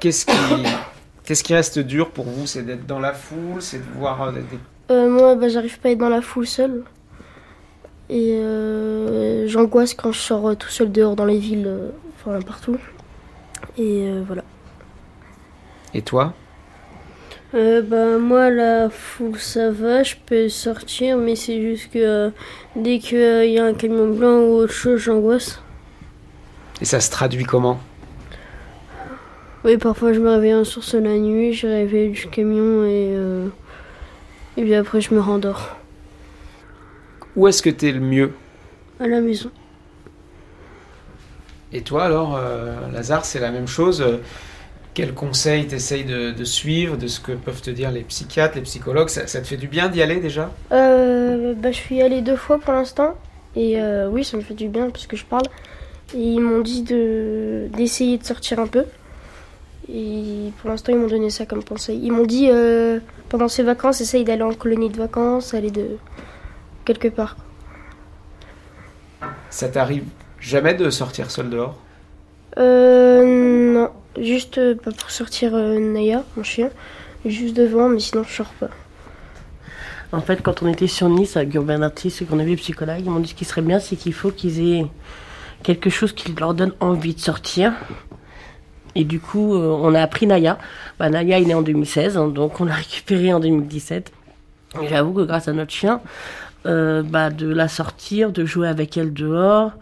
qu'est-ce 0.00 0.26
qui, 0.26 0.32
qu'est-ce 1.24 1.44
qui 1.44 1.54
reste 1.54 1.78
dur 1.78 2.10
pour 2.10 2.24
vous? 2.24 2.46
C'est 2.46 2.62
d'être 2.62 2.86
dans 2.86 2.98
la 2.98 3.12
foule 3.12 3.60
C'est 3.60 3.78
de 3.78 3.98
voir 3.98 4.22
euh, 4.22 4.32
euh, 4.90 5.08
Moi, 5.08 5.34
bah, 5.36 5.48
j'arrive 5.48 5.78
pas 5.78 5.90
à 5.90 5.92
être 5.92 5.98
dans 5.98 6.08
la 6.08 6.22
foule 6.22 6.46
seule. 6.46 6.82
Et 8.10 8.40
j'angoisse 9.46 9.94
quand 9.94 10.12
je 10.12 10.18
sors 10.18 10.56
tout 10.56 10.68
seul 10.68 10.90
dehors 10.90 11.16
dans 11.16 11.24
les 11.24 11.38
villes, 11.38 11.70
enfin 12.16 12.40
partout. 12.40 12.76
Et 13.76 14.10
voilà. 14.26 14.44
Et 15.94 16.02
toi? 16.02 16.34
Bah, 17.52 18.18
moi, 18.18 18.50
la 18.50 18.90
foule, 18.90 19.38
ça 19.38 19.70
va, 19.70 20.02
je 20.02 20.16
peux 20.26 20.48
sortir, 20.48 21.16
mais 21.16 21.34
c'est 21.36 21.62
juste 21.62 21.92
que 21.92 22.30
dès 22.76 22.98
qu'il 22.98 23.50
y 23.50 23.58
a 23.58 23.64
un 23.64 23.74
camion 23.74 24.08
blanc 24.08 24.40
ou 24.40 24.56
autre 24.56 24.72
chose, 24.72 25.00
j'angoisse. 25.00 25.62
Et 26.80 26.84
ça 26.84 27.00
se 27.00 27.10
traduit 27.10 27.44
comment? 27.44 27.80
Oui, 29.64 29.76
parfois 29.76 30.12
je 30.12 30.20
me 30.20 30.30
réveille 30.30 30.54
en 30.54 30.64
source 30.64 30.94
la 30.94 31.18
nuit, 31.18 31.52
je 31.52 31.66
réveille 31.66 32.10
du 32.10 32.28
camion 32.28 32.84
et, 32.84 33.10
euh, 33.10 33.48
et 34.56 34.62
puis 34.62 34.74
après 34.74 35.00
je 35.00 35.12
me 35.12 35.20
rendors. 35.20 35.77
Où 37.38 37.46
est-ce 37.46 37.62
que 37.62 37.70
tu 37.70 37.88
es 37.88 37.92
le 37.92 38.00
mieux 38.00 38.32
À 38.98 39.06
la 39.06 39.20
maison. 39.20 39.52
Et 41.72 41.82
toi 41.82 42.02
alors, 42.02 42.36
euh, 42.36 42.74
Lazare, 42.92 43.24
c'est 43.24 43.38
la 43.38 43.52
même 43.52 43.68
chose 43.68 44.04
Quels 44.92 45.14
conseils 45.14 45.68
t'essayes 45.68 46.02
de, 46.02 46.32
de, 46.32 46.44
suivre, 46.44 46.96
de 46.96 47.06
ce 47.06 47.20
que 47.20 47.30
peuvent 47.30 47.62
te 47.62 47.70
dire 47.70 47.92
les 47.92 48.00
psychiatres, 48.00 48.56
les 48.56 48.62
psychologues? 48.62 49.08
Ça, 49.08 49.22
te 49.22 49.46
fait 49.46 49.56
du 49.56 49.68
bien 49.68 49.86
d'y 49.88 50.02
aller 50.02 50.16
déjà? 50.16 50.50
Euh, 50.72 51.54
bah, 51.54 51.70
Je 51.70 51.76
suis 51.76 52.02
allée 52.02 52.22
deux 52.22 52.34
fois 52.34 52.58
pour 52.58 52.72
l'instant. 52.72 53.14
Et 53.54 53.80
euh, 53.80 54.08
oui, 54.10 54.24
ça 54.24 54.36
me 54.36 54.42
fait 54.42 54.54
du 54.54 54.66
bien 54.66 54.90
puisque 54.90 55.14
je 55.14 55.24
parle. 55.24 55.46
Et 56.14 56.18
ils 56.18 56.40
m'ont 56.40 56.60
dit 56.60 56.82
de, 56.82 57.68
d'essayer 57.76 58.18
de 58.18 58.24
sortir 58.24 58.58
un 58.58 58.66
peu. 58.66 58.84
Et 59.88 60.50
pour 60.60 60.70
l'instant, 60.70 60.90
ils 60.90 60.98
m'ont 60.98 61.06
donné 61.06 61.30
ça 61.30 61.46
comme 61.46 61.62
conseil. 61.62 62.00
Ils 62.02 62.10
m'ont 62.10 62.26
dit, 62.26 62.48
euh, 62.50 62.98
pendant 63.28 63.46
ces 63.46 63.62
vacances, 63.62 64.00
essaye 64.00 64.24
d'aller 64.24 64.42
en 64.42 64.54
colonie 64.54 64.90
de 64.90 64.98
vacances, 64.98 65.54
aller 65.54 65.70
de 65.70 65.98
quelque 66.94 67.08
part. 67.08 67.36
Ça 69.50 69.68
t'arrive 69.68 70.04
jamais 70.40 70.74
de 70.74 70.88
sortir 70.90 71.30
seul 71.30 71.50
dehors? 71.50 71.76
Euh, 72.58 73.24
non. 73.74 73.90
Juste 74.20 74.58
euh, 74.58 74.74
pas 74.74 74.90
pour 74.90 75.10
sortir 75.10 75.54
euh, 75.54 75.78
Naya, 75.78 76.24
mon 76.36 76.42
chien. 76.42 76.70
Juste 77.24 77.56
devant, 77.56 77.88
mais 77.88 78.00
sinon 78.00 78.24
je 78.24 78.32
sors 78.32 78.52
pas. 78.54 78.70
En 80.12 80.20
fait, 80.20 80.42
quand 80.42 80.62
on 80.62 80.68
était 80.68 80.86
sur 80.86 81.08
Nice 81.08 81.36
avec 81.36 81.54
Urbain 81.54 81.82
Artist 81.82 82.22
et 82.22 82.24
qu'on 82.24 82.38
avait 82.38 82.56
psychologue, 82.56 83.00
ils 83.00 83.10
m'ont 83.10 83.20
dit 83.20 83.28
ce 83.28 83.34
qui 83.34 83.44
serait 83.44 83.60
bien, 83.60 83.78
c'est 83.78 83.96
qu'il 83.96 84.14
faut 84.14 84.30
qu'ils 84.30 84.60
aient 84.60 84.86
quelque 85.62 85.90
chose 85.90 86.12
qui 86.12 86.32
leur 86.32 86.54
donne 86.54 86.72
envie 86.80 87.14
de 87.14 87.20
sortir. 87.20 87.74
Et 88.94 89.04
du 89.04 89.20
coup, 89.20 89.54
euh, 89.54 89.76
on 89.80 89.94
a 89.94 90.00
appris 90.00 90.26
Naya. 90.26 90.58
Bah, 90.98 91.10
Naya 91.10 91.38
est 91.38 91.44
née 91.44 91.54
en 91.54 91.62
2016, 91.62 92.16
hein, 92.16 92.28
donc 92.28 92.60
on 92.60 92.64
l'a 92.64 92.74
récupérée 92.76 93.32
en 93.32 93.40
2017. 93.40 94.12
Et 94.82 94.88
j'avoue 94.88 95.12
que 95.12 95.22
grâce 95.22 95.48
à 95.48 95.52
notre 95.52 95.72
chien, 95.72 96.00
euh, 96.66 97.02
bah, 97.02 97.30
de 97.30 97.48
la 97.48 97.68
sortir, 97.68 98.32
de 98.32 98.44
jouer 98.44 98.68
avec 98.68 98.96
elle 98.96 99.12
dehors, 99.12 99.72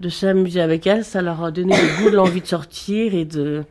de 0.00 0.08
s'amuser 0.08 0.60
avec 0.60 0.86
elle, 0.86 1.04
ça 1.04 1.22
leur 1.22 1.42
a 1.42 1.50
donné 1.50 1.74
le 1.74 2.02
goût 2.02 2.10
de 2.10 2.16
l'envie 2.16 2.40
de 2.40 2.46
sortir 2.46 3.14
et 3.14 3.24
de... 3.24 3.64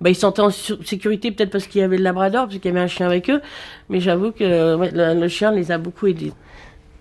Bah, 0.00 0.08
ils 0.08 0.14
se 0.14 0.22
sentaient 0.22 0.42
en 0.42 0.50
sécurité 0.50 1.30
peut-être 1.30 1.50
parce 1.50 1.66
qu'il 1.66 1.80
y 1.80 1.84
avait 1.84 1.98
le 1.98 2.04
labrador, 2.04 2.46
parce 2.46 2.58
qu'il 2.58 2.70
y 2.70 2.74
avait 2.74 2.80
un 2.80 2.86
chien 2.86 3.06
avec 3.06 3.28
eux, 3.28 3.42
mais 3.88 4.00
j'avoue 4.00 4.32
que 4.32 4.44
le, 4.44 5.20
le 5.20 5.28
chien 5.28 5.52
les 5.52 5.70
a 5.72 5.78
beaucoup 5.78 6.06
aidés. 6.06 6.32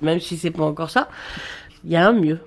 Même 0.01 0.19
si 0.19 0.37
c'est 0.37 0.51
pas 0.51 0.63
encore 0.63 0.89
ça, 0.89 1.09
il 1.85 1.91
y 1.91 1.95
a 1.95 2.07
un 2.07 2.13
mieux. 2.13 2.39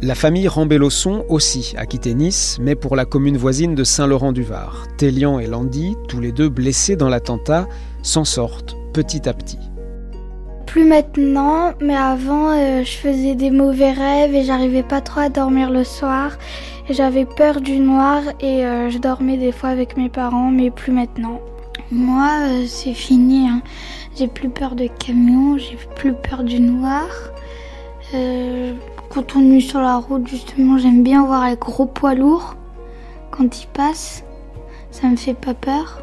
La 0.00 0.14
famille 0.14 0.46
Rambellosson 0.46 1.24
aussi 1.28 1.74
a 1.76 1.84
quitté 1.84 2.14
Nice, 2.14 2.58
mais 2.60 2.76
pour 2.76 2.94
la 2.94 3.04
commune 3.04 3.36
voisine 3.36 3.74
de 3.74 3.82
Saint-Laurent-du-Var. 3.82 4.86
Télian 4.96 5.40
et 5.40 5.48
Landy, 5.48 5.96
tous 6.06 6.20
les 6.20 6.30
deux 6.30 6.48
blessés 6.48 6.94
dans 6.94 7.08
l'attentat, 7.08 7.66
s'en 8.02 8.24
sortent 8.24 8.76
petit 8.92 9.28
à 9.28 9.34
petit. 9.34 9.58
Plus 10.66 10.84
maintenant, 10.84 11.72
mais 11.80 11.96
avant, 11.96 12.52
euh, 12.52 12.84
je 12.84 12.92
faisais 12.92 13.34
des 13.34 13.50
mauvais 13.50 13.90
rêves 13.90 14.36
et 14.36 14.44
j'arrivais 14.44 14.84
pas 14.84 15.00
trop 15.00 15.18
à 15.18 15.30
dormir 15.30 15.68
le 15.68 15.82
soir. 15.82 16.38
J'avais 16.88 17.24
peur 17.24 17.60
du 17.60 17.80
noir 17.80 18.22
et 18.40 18.64
euh, 18.64 18.90
je 18.90 18.98
dormais 18.98 19.36
des 19.36 19.50
fois 19.50 19.70
avec 19.70 19.96
mes 19.96 20.08
parents, 20.08 20.52
mais 20.52 20.70
plus 20.70 20.92
maintenant. 20.92 21.40
Moi, 21.90 22.28
euh, 22.42 22.64
c'est 22.68 22.94
fini. 22.94 23.48
Hein. 23.48 23.62
J'ai 24.16 24.28
plus 24.28 24.48
peur 24.48 24.76
de 24.76 24.86
camions, 24.86 25.58
j'ai 25.58 25.76
plus 25.96 26.12
peur 26.12 26.44
du 26.44 26.60
noir. 26.60 27.08
Quand 29.10 29.36
on 29.36 29.52
est 29.52 29.60
sur 29.60 29.80
la 29.80 29.96
route, 29.96 30.28
justement, 30.28 30.76
j'aime 30.76 31.02
bien 31.02 31.24
voir 31.24 31.48
les 31.48 31.56
gros 31.56 31.86
poids 31.86 32.14
lourds 32.14 32.56
quand 33.30 33.62
ils 33.62 33.66
passent. 33.68 34.22
Ça 34.90 35.08
me 35.08 35.16
fait 35.16 35.34
pas 35.34 35.54
peur. 35.54 36.02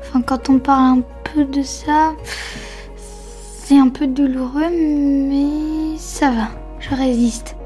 Enfin, 0.00 0.22
quand 0.22 0.48
on 0.48 0.58
parle 0.58 0.98
un 0.98 1.02
peu 1.22 1.44
de 1.44 1.62
ça, 1.62 2.12
c'est 2.96 3.78
un 3.78 3.88
peu 3.88 4.06
douloureux, 4.06 4.70
mais 4.70 5.98
ça 5.98 6.30
va, 6.30 6.48
je 6.80 6.94
résiste. 6.94 7.56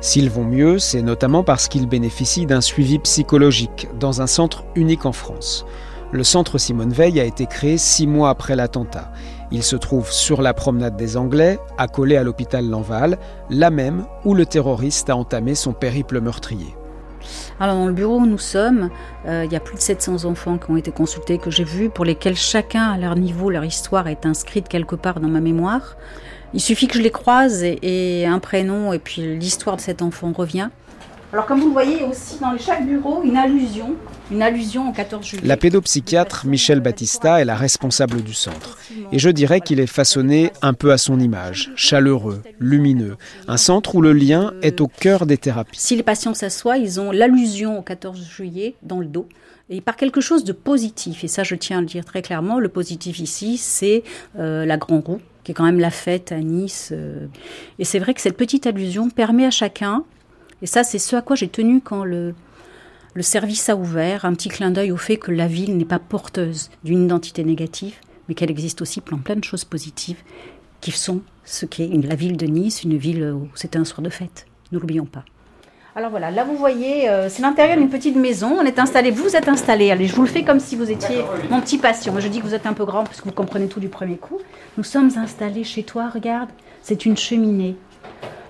S'ils 0.00 0.30
vont 0.30 0.44
mieux, 0.44 0.78
c'est 0.78 1.02
notamment 1.02 1.42
parce 1.42 1.68
qu'ils 1.68 1.88
bénéficient 1.88 2.46
d'un 2.46 2.60
suivi 2.60 2.98
psychologique 3.00 3.88
dans 3.98 4.22
un 4.22 4.26
centre 4.26 4.64
unique 4.74 5.06
en 5.06 5.12
France. 5.12 5.66
Le 6.10 6.24
centre 6.24 6.56
Simone 6.56 6.92
Veil 6.92 7.20
a 7.20 7.24
été 7.24 7.46
créé 7.46 7.76
six 7.76 8.06
mois 8.06 8.30
après 8.30 8.56
l'attentat. 8.56 9.12
Il 9.50 9.62
se 9.62 9.76
trouve 9.76 10.12
sur 10.12 10.42
la 10.42 10.52
promenade 10.52 10.96
des 10.96 11.16
Anglais, 11.16 11.58
accolé 11.78 12.16
à 12.16 12.22
l'hôpital 12.22 12.68
Lanval, 12.68 13.18
la 13.48 13.70
même 13.70 14.04
où 14.24 14.34
le 14.34 14.44
terroriste 14.44 15.08
a 15.08 15.16
entamé 15.16 15.54
son 15.54 15.72
périple 15.72 16.20
meurtrier. 16.20 16.74
Alors 17.58 17.76
dans 17.76 17.86
le 17.86 17.92
bureau 17.92 18.18
où 18.18 18.26
nous 18.26 18.38
sommes, 18.38 18.90
euh, 19.26 19.44
il 19.46 19.52
y 19.52 19.56
a 19.56 19.60
plus 19.60 19.76
de 19.76 19.80
700 19.80 20.24
enfants 20.26 20.58
qui 20.58 20.70
ont 20.70 20.76
été 20.76 20.90
consultés, 20.90 21.38
que 21.38 21.50
j'ai 21.50 21.64
vus, 21.64 21.88
pour 21.88 22.04
lesquels 22.04 22.36
chacun, 22.36 22.92
à 22.92 22.98
leur 22.98 23.16
niveau, 23.16 23.50
leur 23.50 23.64
histoire 23.64 24.06
est 24.08 24.26
inscrite 24.26 24.68
quelque 24.68 24.94
part 24.94 25.18
dans 25.18 25.28
ma 25.28 25.40
mémoire. 25.40 25.96
Il 26.54 26.60
suffit 26.60 26.86
que 26.86 26.96
je 26.96 27.02
les 27.02 27.10
croise 27.10 27.62
et 27.62 28.26
un 28.26 28.38
prénom 28.38 28.92
et 28.92 28.98
puis 28.98 29.36
l'histoire 29.36 29.76
de 29.76 29.80
cet 29.80 30.02
enfant 30.02 30.32
revient. 30.32 30.68
Alors 31.30 31.44
comme 31.44 31.60
vous 31.60 31.66
le 31.66 31.72
voyez 31.72 32.04
aussi 32.04 32.38
dans 32.40 32.56
chaque 32.56 32.86
bureau, 32.86 33.22
une 33.22 33.36
allusion, 33.36 33.96
une 34.30 34.40
allusion 34.40 34.88
au 34.88 34.92
14 34.92 35.26
juillet. 35.26 35.42
La 35.46 35.58
pédopsychiatre 35.58 36.46
Michel 36.46 36.80
Battista 36.80 37.42
est 37.42 37.44
la 37.44 37.54
responsable 37.54 38.22
du 38.22 38.32
centre. 38.32 38.78
Et 39.12 39.18
je 39.18 39.28
dirais 39.28 39.60
qu'il 39.60 39.78
est 39.78 39.86
façonné 39.86 40.52
un 40.62 40.72
peu 40.72 40.90
à 40.90 40.96
son 40.96 41.20
image, 41.20 41.70
chaleureux, 41.76 42.42
lumineux. 42.58 43.18
Un 43.46 43.58
centre 43.58 43.94
où 43.94 44.00
le 44.00 44.14
lien 44.14 44.54
est 44.62 44.80
au 44.80 44.86
cœur 44.86 45.26
des 45.26 45.36
thérapies. 45.36 45.78
Si 45.78 45.96
les 45.96 46.02
patients 46.02 46.32
s'assoient, 46.32 46.78
ils 46.78 46.98
ont 46.98 47.10
l'allusion 47.10 47.78
au 47.78 47.82
14 47.82 48.26
juillet 48.26 48.74
dans 48.82 49.00
le 49.00 49.06
dos 49.06 49.28
et 49.68 49.82
par 49.82 49.96
quelque 49.96 50.22
chose 50.22 50.44
de 50.44 50.52
positif. 50.52 51.24
Et 51.24 51.28
ça, 51.28 51.42
je 51.42 51.54
tiens 51.56 51.78
à 51.78 51.80
le 51.82 51.86
dire 51.86 52.06
très 52.06 52.22
clairement. 52.22 52.58
Le 52.58 52.70
positif 52.70 53.18
ici, 53.18 53.58
c'est 53.58 54.02
euh, 54.38 54.64
la 54.64 54.78
Grand 54.78 55.00
Roue, 55.00 55.20
qui 55.44 55.52
est 55.52 55.54
quand 55.54 55.64
même 55.64 55.78
la 55.78 55.90
fête 55.90 56.32
à 56.32 56.38
Nice. 56.38 56.88
Euh. 56.92 57.26
Et 57.78 57.84
c'est 57.84 57.98
vrai 57.98 58.14
que 58.14 58.22
cette 58.22 58.38
petite 58.38 58.66
allusion 58.66 59.10
permet 59.10 59.44
à 59.44 59.50
chacun 59.50 60.04
et 60.62 60.66
ça, 60.66 60.84
c'est 60.84 60.98
ce 60.98 61.16
à 61.16 61.22
quoi 61.22 61.36
j'ai 61.36 61.48
tenu 61.48 61.80
quand 61.80 62.04
le, 62.04 62.34
le 63.14 63.22
service 63.22 63.68
a 63.68 63.76
ouvert, 63.76 64.24
un 64.24 64.34
petit 64.34 64.48
clin 64.48 64.70
d'œil 64.70 64.92
au 64.92 64.96
fait 64.96 65.16
que 65.16 65.30
la 65.30 65.46
ville 65.46 65.76
n'est 65.76 65.84
pas 65.84 65.98
porteuse 65.98 66.70
d'une 66.84 67.04
identité 67.04 67.44
négative, 67.44 67.96
mais 68.28 68.34
qu'elle 68.34 68.50
existe 68.50 68.82
aussi 68.82 69.00
plein, 69.00 69.18
plein 69.18 69.36
de 69.36 69.44
choses 69.44 69.64
positives 69.64 70.18
qui 70.80 70.90
sont 70.92 71.22
ce 71.44 71.66
qu'est 71.66 71.88
la 71.88 72.14
ville 72.14 72.36
de 72.36 72.46
Nice, 72.46 72.84
une 72.84 72.96
ville 72.96 73.24
où 73.24 73.48
c'était 73.54 73.78
un 73.78 73.84
soir 73.84 74.02
de 74.02 74.10
fête. 74.10 74.46
Ne 74.70 74.78
l'oublions 74.78 75.06
pas. 75.06 75.24
Alors 75.96 76.10
voilà, 76.10 76.30
là 76.30 76.44
vous 76.44 76.56
voyez, 76.56 77.08
euh, 77.08 77.28
c'est 77.28 77.42
l'intérieur 77.42 77.76
d'une 77.76 77.88
petite 77.88 78.14
maison. 78.14 78.56
On 78.60 78.64
est 78.64 78.78
installé, 78.78 79.10
vous 79.10 79.34
êtes 79.34 79.48
installé. 79.48 79.90
Allez, 79.90 80.06
je 80.06 80.14
vous 80.14 80.22
le 80.22 80.28
fais 80.28 80.44
comme 80.44 80.60
si 80.60 80.76
vous 80.76 80.90
étiez 80.90 81.24
mon 81.50 81.60
petit 81.60 81.78
patient. 81.78 82.14
Je 82.20 82.28
dis 82.28 82.38
que 82.38 82.46
vous 82.46 82.54
êtes 82.54 82.66
un 82.66 82.72
peu 82.72 82.84
grand 82.84 83.02
parce 83.02 83.20
que 83.20 83.24
vous 83.24 83.34
comprenez 83.34 83.66
tout 83.66 83.80
du 83.80 83.88
premier 83.88 84.16
coup. 84.16 84.38
Nous 84.76 84.84
sommes 84.84 85.10
installés 85.16 85.64
chez 85.64 85.82
toi, 85.82 86.08
regarde, 86.08 86.50
c'est 86.82 87.04
une 87.04 87.16
cheminée. 87.16 87.74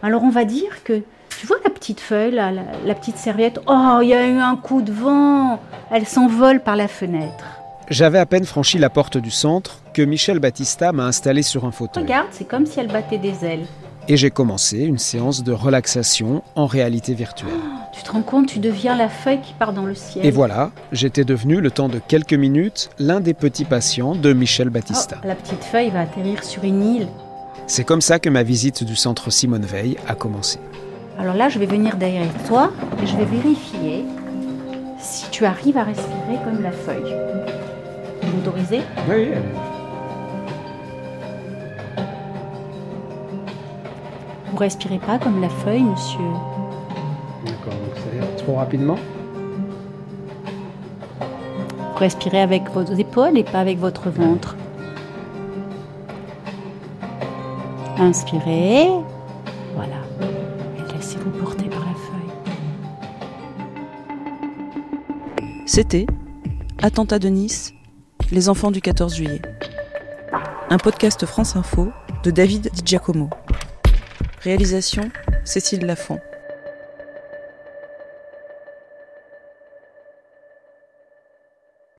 Alors 0.02 0.24
on 0.24 0.30
va 0.30 0.44
dire 0.44 0.84
que 0.84 1.02
tu 1.38 1.46
vois 1.46 1.58
la 1.62 1.70
petite 1.70 2.00
feuille, 2.00 2.32
la, 2.32 2.50
la, 2.50 2.94
petite 2.96 3.16
serviette? 3.16 3.60
Oh, 3.68 4.00
il 4.02 4.08
y 4.08 4.14
a 4.14 4.26
eu 4.26 4.38
un 4.38 4.56
coup 4.56 4.82
de 4.82 4.90
vent 4.90 5.60
Elle 5.92 6.04
s'envole 6.04 6.60
par 6.60 6.74
la 6.74 6.88
fenêtre. 6.88 7.44
J'avais 7.88 8.18
à 8.18 8.26
peine 8.26 8.44
franchi 8.44 8.76
la 8.76 8.90
porte 8.90 9.18
du 9.18 9.30
centre 9.30 9.80
que 9.94 10.02
Michel 10.02 10.40
Battista 10.40 10.90
m'a 10.90 11.06
installé 11.06 11.42
sur 11.42 11.64
un 11.64 11.70
fauteuil. 11.70 12.02
Regarde, 12.02 12.26
c'est 12.32 12.46
comme 12.46 12.66
si 12.66 12.80
elle 12.80 12.88
battait 12.88 13.18
des 13.18 13.44
ailes. 13.44 13.66
Et 14.08 14.16
j'ai 14.16 14.30
commencé 14.30 14.78
une 14.78 14.98
séance 14.98 15.44
de 15.44 15.52
relaxation 15.52 16.42
en 16.56 16.66
réalité 16.66 17.14
virtuelle. 17.14 17.52
Oh, 17.54 17.78
tu 17.94 18.02
te 18.02 18.10
rends 18.10 18.22
compte, 18.22 18.48
tu 18.48 18.58
deviens 18.58 18.96
la 18.96 19.08
feuille 19.08 19.40
qui 19.40 19.52
part 19.52 19.72
dans 19.72 19.86
le 19.86 19.94
ciel. 19.94 20.26
Et 20.26 20.32
voilà, 20.32 20.72
j'étais 20.90 21.24
devenu, 21.24 21.60
le 21.60 21.70
temps 21.70 21.88
de 21.88 22.00
quelques 22.00 22.34
minutes, 22.34 22.90
l'un 22.98 23.20
des 23.20 23.34
petits 23.34 23.64
patients 23.64 24.16
de 24.16 24.32
Michel 24.32 24.70
Battista. 24.70 25.18
Oh, 25.22 25.28
la 25.28 25.36
petite 25.36 25.62
feuille 25.62 25.90
va 25.90 26.00
atterrir 26.00 26.42
sur 26.42 26.64
une 26.64 26.82
île. 26.82 27.08
C'est 27.68 27.84
comme 27.84 28.00
ça 28.00 28.18
que 28.18 28.28
ma 28.28 28.42
visite 28.42 28.82
du 28.82 28.96
centre 28.96 29.30
Simone 29.30 29.66
Veil 29.66 29.98
a 30.08 30.14
commencé. 30.16 30.58
Alors 31.18 31.34
là, 31.34 31.48
je 31.48 31.58
vais 31.58 31.66
venir 31.66 31.96
derrière 31.96 32.28
toi 32.46 32.70
et 33.02 33.06
je 33.06 33.16
vais 33.16 33.24
vérifier 33.24 34.04
si 35.00 35.28
tu 35.30 35.44
arrives 35.44 35.76
à 35.76 35.82
respirer 35.82 36.38
comme 36.44 36.62
la 36.62 36.70
feuille. 36.70 37.12
Vous 38.22 38.36
m'autorisez? 38.36 38.82
Oui. 39.10 39.30
Vous 44.52 44.56
respirez 44.56 44.98
pas 44.98 45.18
comme 45.18 45.40
la 45.40 45.48
feuille, 45.48 45.82
monsieur? 45.82 46.20
D'accord, 47.44 47.72
donc 47.72 47.96
c'est 47.96 48.36
trop 48.44 48.54
rapidement 48.54 48.96
Vous 51.92 51.98
respirez 51.98 52.42
avec 52.42 52.70
vos 52.70 52.84
épaules 52.84 53.38
et 53.38 53.44
pas 53.44 53.58
avec 53.58 53.78
votre 53.78 54.08
ventre. 54.08 54.56
Inspirez. 57.98 58.88
C'était 65.78 66.06
Attentat 66.82 67.20
de 67.20 67.28
Nice, 67.28 67.72
les 68.32 68.48
enfants 68.48 68.72
du 68.72 68.80
14 68.80 69.14
juillet. 69.14 69.40
Un 70.70 70.76
podcast 70.76 71.24
France 71.24 71.54
Info 71.54 71.92
de 72.24 72.32
David 72.32 72.72
Di 72.74 72.82
Giacomo. 72.84 73.30
Réalisation 74.42 75.08
Cécile 75.44 75.86
Lafont. 75.86 76.18